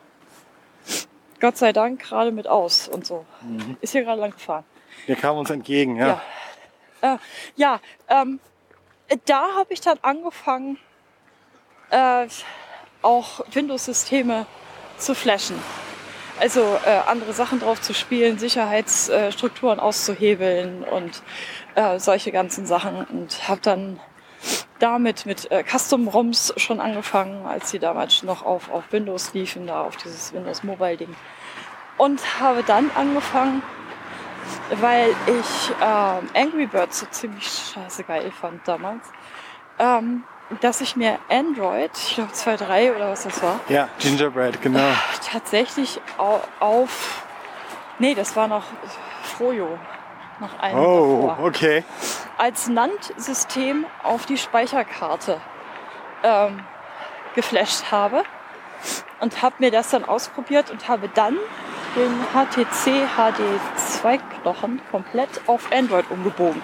[1.39, 3.25] Gott sei Dank gerade mit aus und so.
[3.81, 4.65] Ist hier gerade lang gefahren.
[5.07, 6.21] Der kam uns entgegen, ja.
[7.01, 7.13] Ja.
[7.13, 7.17] Äh,
[7.55, 7.79] ja,
[8.09, 8.39] ähm,
[9.25, 10.77] da habe ich dann angefangen,
[11.89, 12.27] äh,
[13.01, 14.45] auch Windows-Systeme
[14.97, 15.59] zu flashen.
[16.39, 21.21] Also äh, andere Sachen drauf zu spielen, Sicherheitsstrukturen auszuhebeln und
[21.75, 23.03] äh, solche ganzen Sachen.
[23.05, 23.99] Und habe dann
[24.79, 29.83] damit mit äh, Custom-ROMs schon angefangen, als die damals noch auf, auf Windows liefen, da
[29.83, 31.13] auf dieses Windows Mobile-Ding.
[31.97, 33.61] Und habe dann angefangen,
[34.79, 39.05] weil ich ähm, Angry Birds so ziemlich scheiße geil fand damals,
[39.77, 40.23] ähm,
[40.61, 44.79] dass ich mir Android, ich glaube 2.3 oder was das war, Ja, Gingerbread, genau.
[45.31, 47.23] tatsächlich au- auf.
[47.99, 48.63] Nee, das war noch
[49.23, 49.77] Frojo.
[50.39, 51.45] Noch ein Oh, davor.
[51.47, 51.83] okay.
[52.37, 55.41] Als NAND-System auf die Speicherkarte
[56.23, 56.63] ähm,
[57.35, 58.23] geflasht habe.
[59.19, 61.35] Und habe mir das dann ausprobiert und habe dann
[61.97, 66.61] den HTC HD2 Knochen komplett auf Android umgebogen.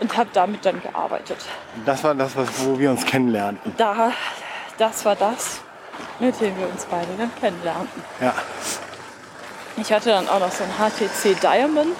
[0.00, 1.38] Und habe damit dann gearbeitet.
[1.86, 3.74] Das war das, was, wo wir uns kennenlernten.
[3.76, 4.12] Da,
[4.78, 5.60] das war das,
[6.18, 8.02] mit dem wir uns beide dann kennenlernten.
[8.20, 8.34] Ja.
[9.76, 11.96] Ich hatte dann auch noch so ein HTC Diamond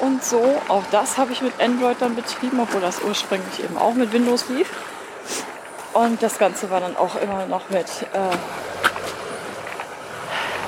[0.00, 0.60] und so.
[0.68, 4.48] Auch das habe ich mit Android dann betrieben, obwohl das ursprünglich eben auch mit Windows
[4.48, 4.70] lief.
[5.94, 8.36] Und das Ganze war dann auch immer noch mit, äh,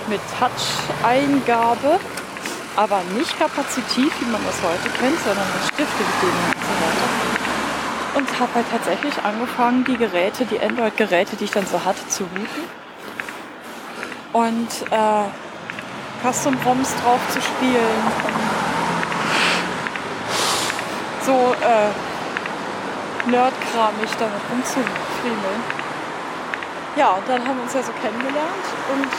[0.09, 1.98] mit Touch-Eingabe,
[2.77, 7.07] aber nicht kapazitiv, wie man das heute kennt, sondern mit Stiftebedienung und so weiter.
[8.16, 12.24] Und habe halt tatsächlich angefangen, die Geräte, die Android-Geräte, die ich dann so hatte, zu
[12.24, 12.64] routen.
[14.33, 15.24] Und äh,
[16.22, 18.01] Custom-ROMs drauf zu spielen.
[21.24, 21.91] So äh,
[23.31, 25.87] Nerdkramig damit rumzufriemeln.
[26.97, 29.11] Ja, und dann haben wir uns ja so kennengelernt und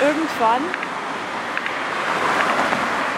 [0.00, 0.62] irgendwann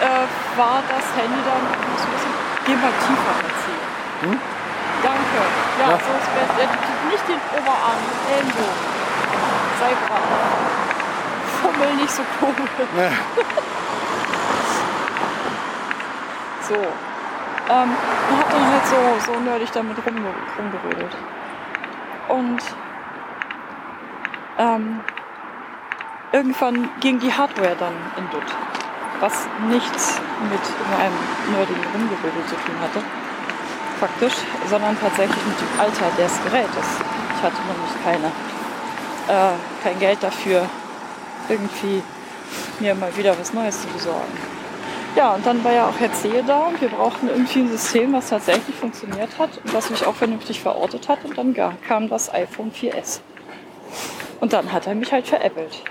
[0.01, 0.25] äh,
[0.57, 2.33] war das Handy dann muss ein bisschen
[2.65, 3.89] geh mal tiefer erzählen.
[4.21, 4.39] Hm?
[5.03, 5.39] Danke.
[5.79, 5.97] Ja, Ja.
[5.97, 6.67] so ist besser.
[7.09, 8.79] Nicht den Oberarm, den Ellenbogen.
[9.79, 10.23] Sei brav.
[11.61, 12.69] Fummel nicht so komisch.
[12.97, 13.11] Ja.
[16.69, 16.75] So.
[16.75, 17.89] Ähm,
[18.29, 20.21] und hab dann halt so, so nerdig damit rumge
[20.57, 21.15] rumgerödelt.
[22.27, 22.61] Und
[24.59, 24.99] ähm,
[26.31, 28.43] irgendwann ging die Hardware dann in Dutt.
[29.19, 29.33] Was
[29.67, 31.13] nichts mit meinem
[31.51, 33.03] nerdigen Rumgerödel zu tun hatte.
[33.99, 34.35] Faktisch,
[34.69, 36.87] sondern tatsächlich mit dem Alter des Gerätes.
[37.35, 38.27] Ich hatte nämlich keine,
[39.27, 39.53] äh,
[39.83, 40.69] kein Geld dafür,
[41.49, 42.01] irgendwie
[42.79, 44.37] mir mal wieder was Neues zu besorgen.
[45.15, 48.13] Ja, und dann war ja auch Herr Zehe da und wir brauchten irgendwie ein System,
[48.13, 51.25] was tatsächlich funktioniert hat und was mich auch vernünftig verortet hat.
[51.25, 51.53] Und dann
[51.87, 53.19] kam das iPhone 4S.
[54.39, 55.83] Und dann hat er mich halt veräppelt.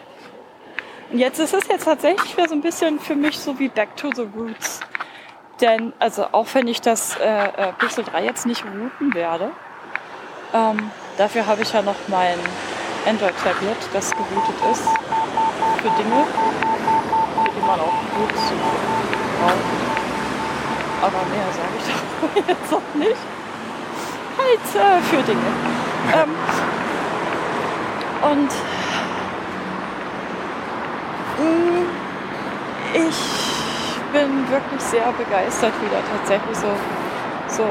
[1.11, 3.97] Und jetzt ist es jetzt tatsächlich wieder so ein bisschen für mich so wie Back
[3.97, 4.81] to the Roots.
[5.61, 9.51] Denn, also auch wenn ich das äh, äh, Pixel 3 jetzt nicht routen werde,
[10.53, 12.39] ähm, dafür habe ich ja noch mein
[13.07, 14.85] Android-Tablet, das geroutet ist
[15.83, 16.27] für Dinge,
[17.45, 18.35] für die man auch gut
[19.41, 19.55] braucht.
[21.01, 21.87] Aber mehr sage ich
[22.21, 23.17] doch jetzt noch nicht.
[24.37, 25.41] Halt äh, für Dinge.
[26.15, 26.35] ähm,
[28.31, 28.51] und
[32.95, 36.69] ich bin wirklich sehr begeistert wieder tatsächlich so
[37.49, 37.65] so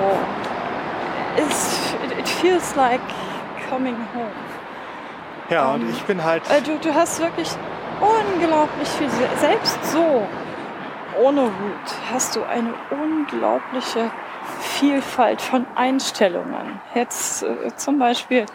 [1.38, 3.02] it, it feels like
[3.70, 4.32] coming home.
[5.50, 6.44] ja, und Ähm, ich bin halt.
[6.50, 7.50] Äh, du, du hast wirklich
[8.00, 10.26] unglaublich viel, se- selbst so
[11.20, 14.12] ohne Root hast du eine unglaubliche
[14.60, 16.80] Vielfalt von Einstellungen.
[16.94, 18.46] Jetzt äh, zum Beispiel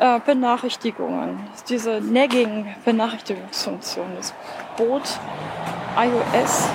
[0.00, 1.38] äh, Benachrichtigungen,
[1.68, 4.34] diese Nagging-Benachrichtigungsfunktion, das
[4.76, 5.02] bot
[5.96, 6.68] iOS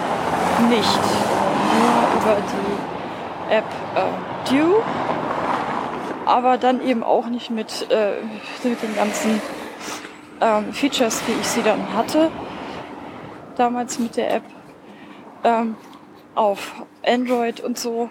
[0.69, 0.99] nicht,
[1.73, 3.65] nur über die App
[3.95, 4.05] äh,
[4.49, 4.75] Dew,
[6.25, 8.21] aber dann eben auch nicht mit, äh,
[8.63, 9.41] mit den ganzen
[10.39, 12.31] ähm, Features, wie ich sie dann hatte,
[13.55, 14.43] damals mit der App
[15.43, 15.75] ähm,
[16.35, 18.09] auf Android und so.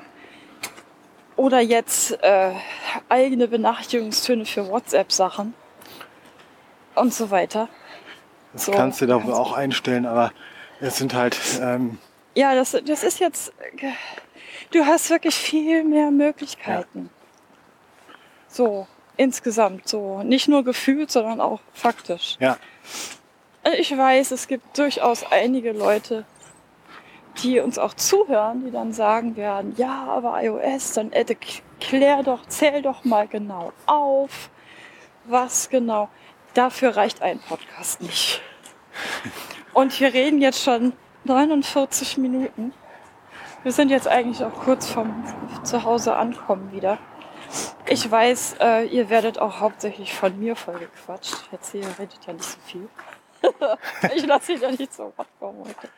[1.37, 2.53] Oder jetzt äh,
[3.09, 5.55] eigene Benachrichtigungstöne für WhatsApp-Sachen
[6.95, 7.69] und so weiter.
[8.53, 10.33] Das so, kannst du da wohl kannst- auch einstellen, aber
[10.81, 11.37] es sind halt.
[11.61, 11.99] Ähm,
[12.37, 13.53] Ja, das, das ist jetzt.
[14.71, 17.11] Du hast wirklich viel mehr Möglichkeiten.
[18.49, 20.23] So, insgesamt so.
[20.23, 22.37] Nicht nur gefühlt, sondern auch faktisch.
[22.39, 22.57] ja,
[23.77, 26.25] Ich weiß, es gibt durchaus einige Leute,
[27.43, 31.25] die uns auch zuhören, die dann sagen werden, ja, aber iOS, dann äh,
[31.81, 34.51] klär doch, zähl doch mal genau auf,
[35.25, 36.09] was genau.
[36.55, 38.41] Dafür reicht ein Podcast nicht.
[39.73, 40.93] Und wir reden jetzt schon
[41.25, 42.73] 49 Minuten.
[43.65, 45.25] Wir sind jetzt eigentlich auch kurz vom
[45.65, 46.99] Zuhause ankommen wieder.
[47.87, 51.49] Ich weiß, äh, ihr werdet auch hauptsächlich von mir vollgequatscht.
[51.51, 52.89] Jetzt hier redet ja nicht so viel.
[54.15, 55.89] ich lasse ihn ja nicht so weit kommen heute.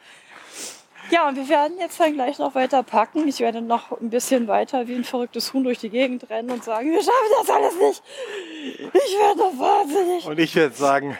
[1.10, 3.28] Ja, und wir werden jetzt dann gleich noch weiter packen.
[3.28, 6.64] Ich werde noch ein bisschen weiter wie ein verrücktes Huhn durch die Gegend rennen und
[6.64, 8.02] sagen, wir schaffen das alles nicht.
[8.92, 10.26] Ich werde doch wahnsinnig.
[10.26, 11.16] und ich würde sagen,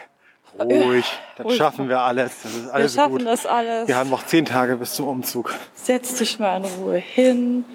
[0.59, 1.05] ruhig,
[1.37, 1.57] das Ruhig.
[1.57, 2.41] schaffen wir alles.
[2.43, 3.25] Das ist Wir alles schaffen gut.
[3.27, 3.87] das alles.
[3.87, 5.53] Wir haben noch zehn Tage bis zum Umzug.
[5.73, 7.65] Setz dich mal in Ruhe hin.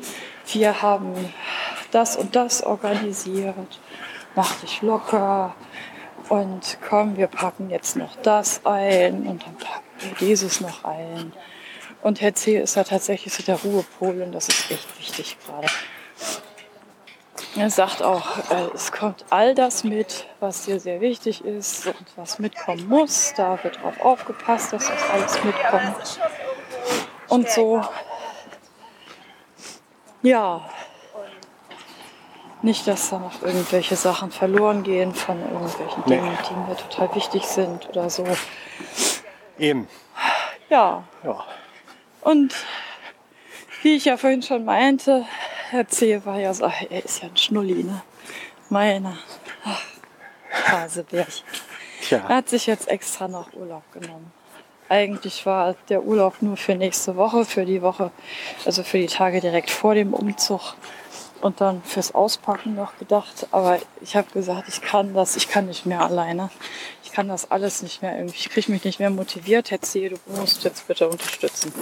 [0.53, 1.15] wir haben
[1.93, 3.55] das und das organisiert,
[4.35, 5.55] mach dich locker
[6.29, 11.33] und komm, wir packen jetzt noch das ein und dann packen wir dieses noch ein.
[12.03, 12.59] Und Herr C.
[12.59, 15.69] ist da tatsächlich so der Ruhepol und das ist echt wichtig gerade.
[17.55, 22.07] Er sagt auch, äh, es kommt all das mit, was dir sehr wichtig ist und
[22.17, 23.35] was mitkommen muss.
[23.37, 26.21] Da wird drauf aufgepasst, dass das alles mitkommt.
[27.29, 27.83] Und so,
[30.23, 30.69] ja,
[32.63, 36.17] nicht, dass da noch irgendwelche Sachen verloren gehen von irgendwelchen Nee.
[36.17, 38.25] Dingen, die mir total wichtig sind oder so.
[39.59, 39.89] Eben.
[40.69, 41.45] Ja, Ja.
[42.23, 42.55] Und
[43.83, 45.27] wie ich ja vorhin schon meinte,
[45.71, 46.25] Herr C.
[46.25, 48.03] war ja so, er ist ja ein Schnulli, ne?
[48.69, 49.19] Meiner.
[49.65, 49.83] Ach,
[50.67, 51.45] Hasebärchen.
[51.47, 52.29] Er Tja.
[52.29, 54.33] hat sich jetzt extra noch Urlaub genommen.
[54.89, 58.11] Eigentlich war der Urlaub nur für nächste Woche, für die Woche,
[58.67, 60.75] also für die Tage direkt vor dem Umzug
[61.43, 63.47] und dann fürs Auspacken noch gedacht.
[63.51, 66.51] Aber ich habe gesagt, ich kann das, ich kann nicht mehr alleine.
[67.05, 68.37] Ich kann das alles nicht mehr irgendwie.
[68.37, 69.71] Ich kriege mich nicht mehr motiviert.
[69.71, 71.73] Herr C., du musst jetzt bitte unterstützen.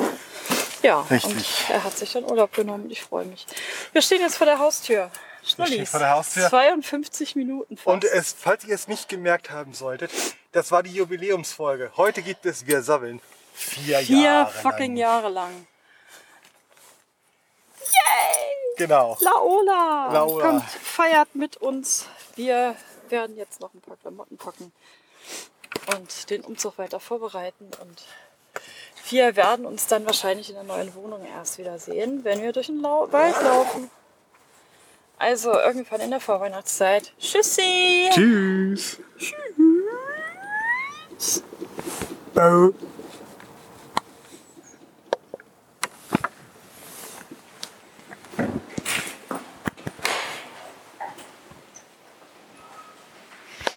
[0.83, 1.35] Ja, Richtig.
[1.35, 2.91] und er hat sich dann Urlaub genommen.
[2.91, 3.47] Ich freue mich.
[3.93, 5.11] Wir stehen jetzt vor der Haustür.
[5.45, 5.91] Schnullis.
[5.91, 6.49] vor der Haustür.
[6.49, 7.87] 52 Minuten fast.
[7.87, 10.11] Und es, falls ihr es nicht gemerkt haben solltet,
[10.53, 11.93] das war die Jubiläumsfolge.
[11.97, 13.21] Heute gibt es Wir Sabbeln.
[13.55, 14.97] Vier, Vier Jahre fucking lang.
[14.97, 15.67] Jahre lang.
[18.81, 19.19] Genau.
[19.21, 20.11] Laola.
[20.11, 20.47] Laola.
[20.47, 22.07] Kommt, feiert mit uns.
[22.35, 22.75] Wir
[23.11, 24.73] werden jetzt noch ein paar Klamotten packen
[25.95, 27.69] und den Umzug weiter vorbereiten.
[27.83, 28.03] Und
[29.11, 32.69] wir werden uns dann wahrscheinlich in der neuen Wohnung erst wieder sehen, wenn wir durch
[32.69, 33.91] den Lau Wald laufen.
[35.19, 37.13] Also irgendwann in der Vorweihnachtszeit.
[37.19, 38.09] Tschüssi.
[38.15, 38.97] Tschüss.
[41.19, 41.43] Tschüss.
[42.33, 42.71] Bau.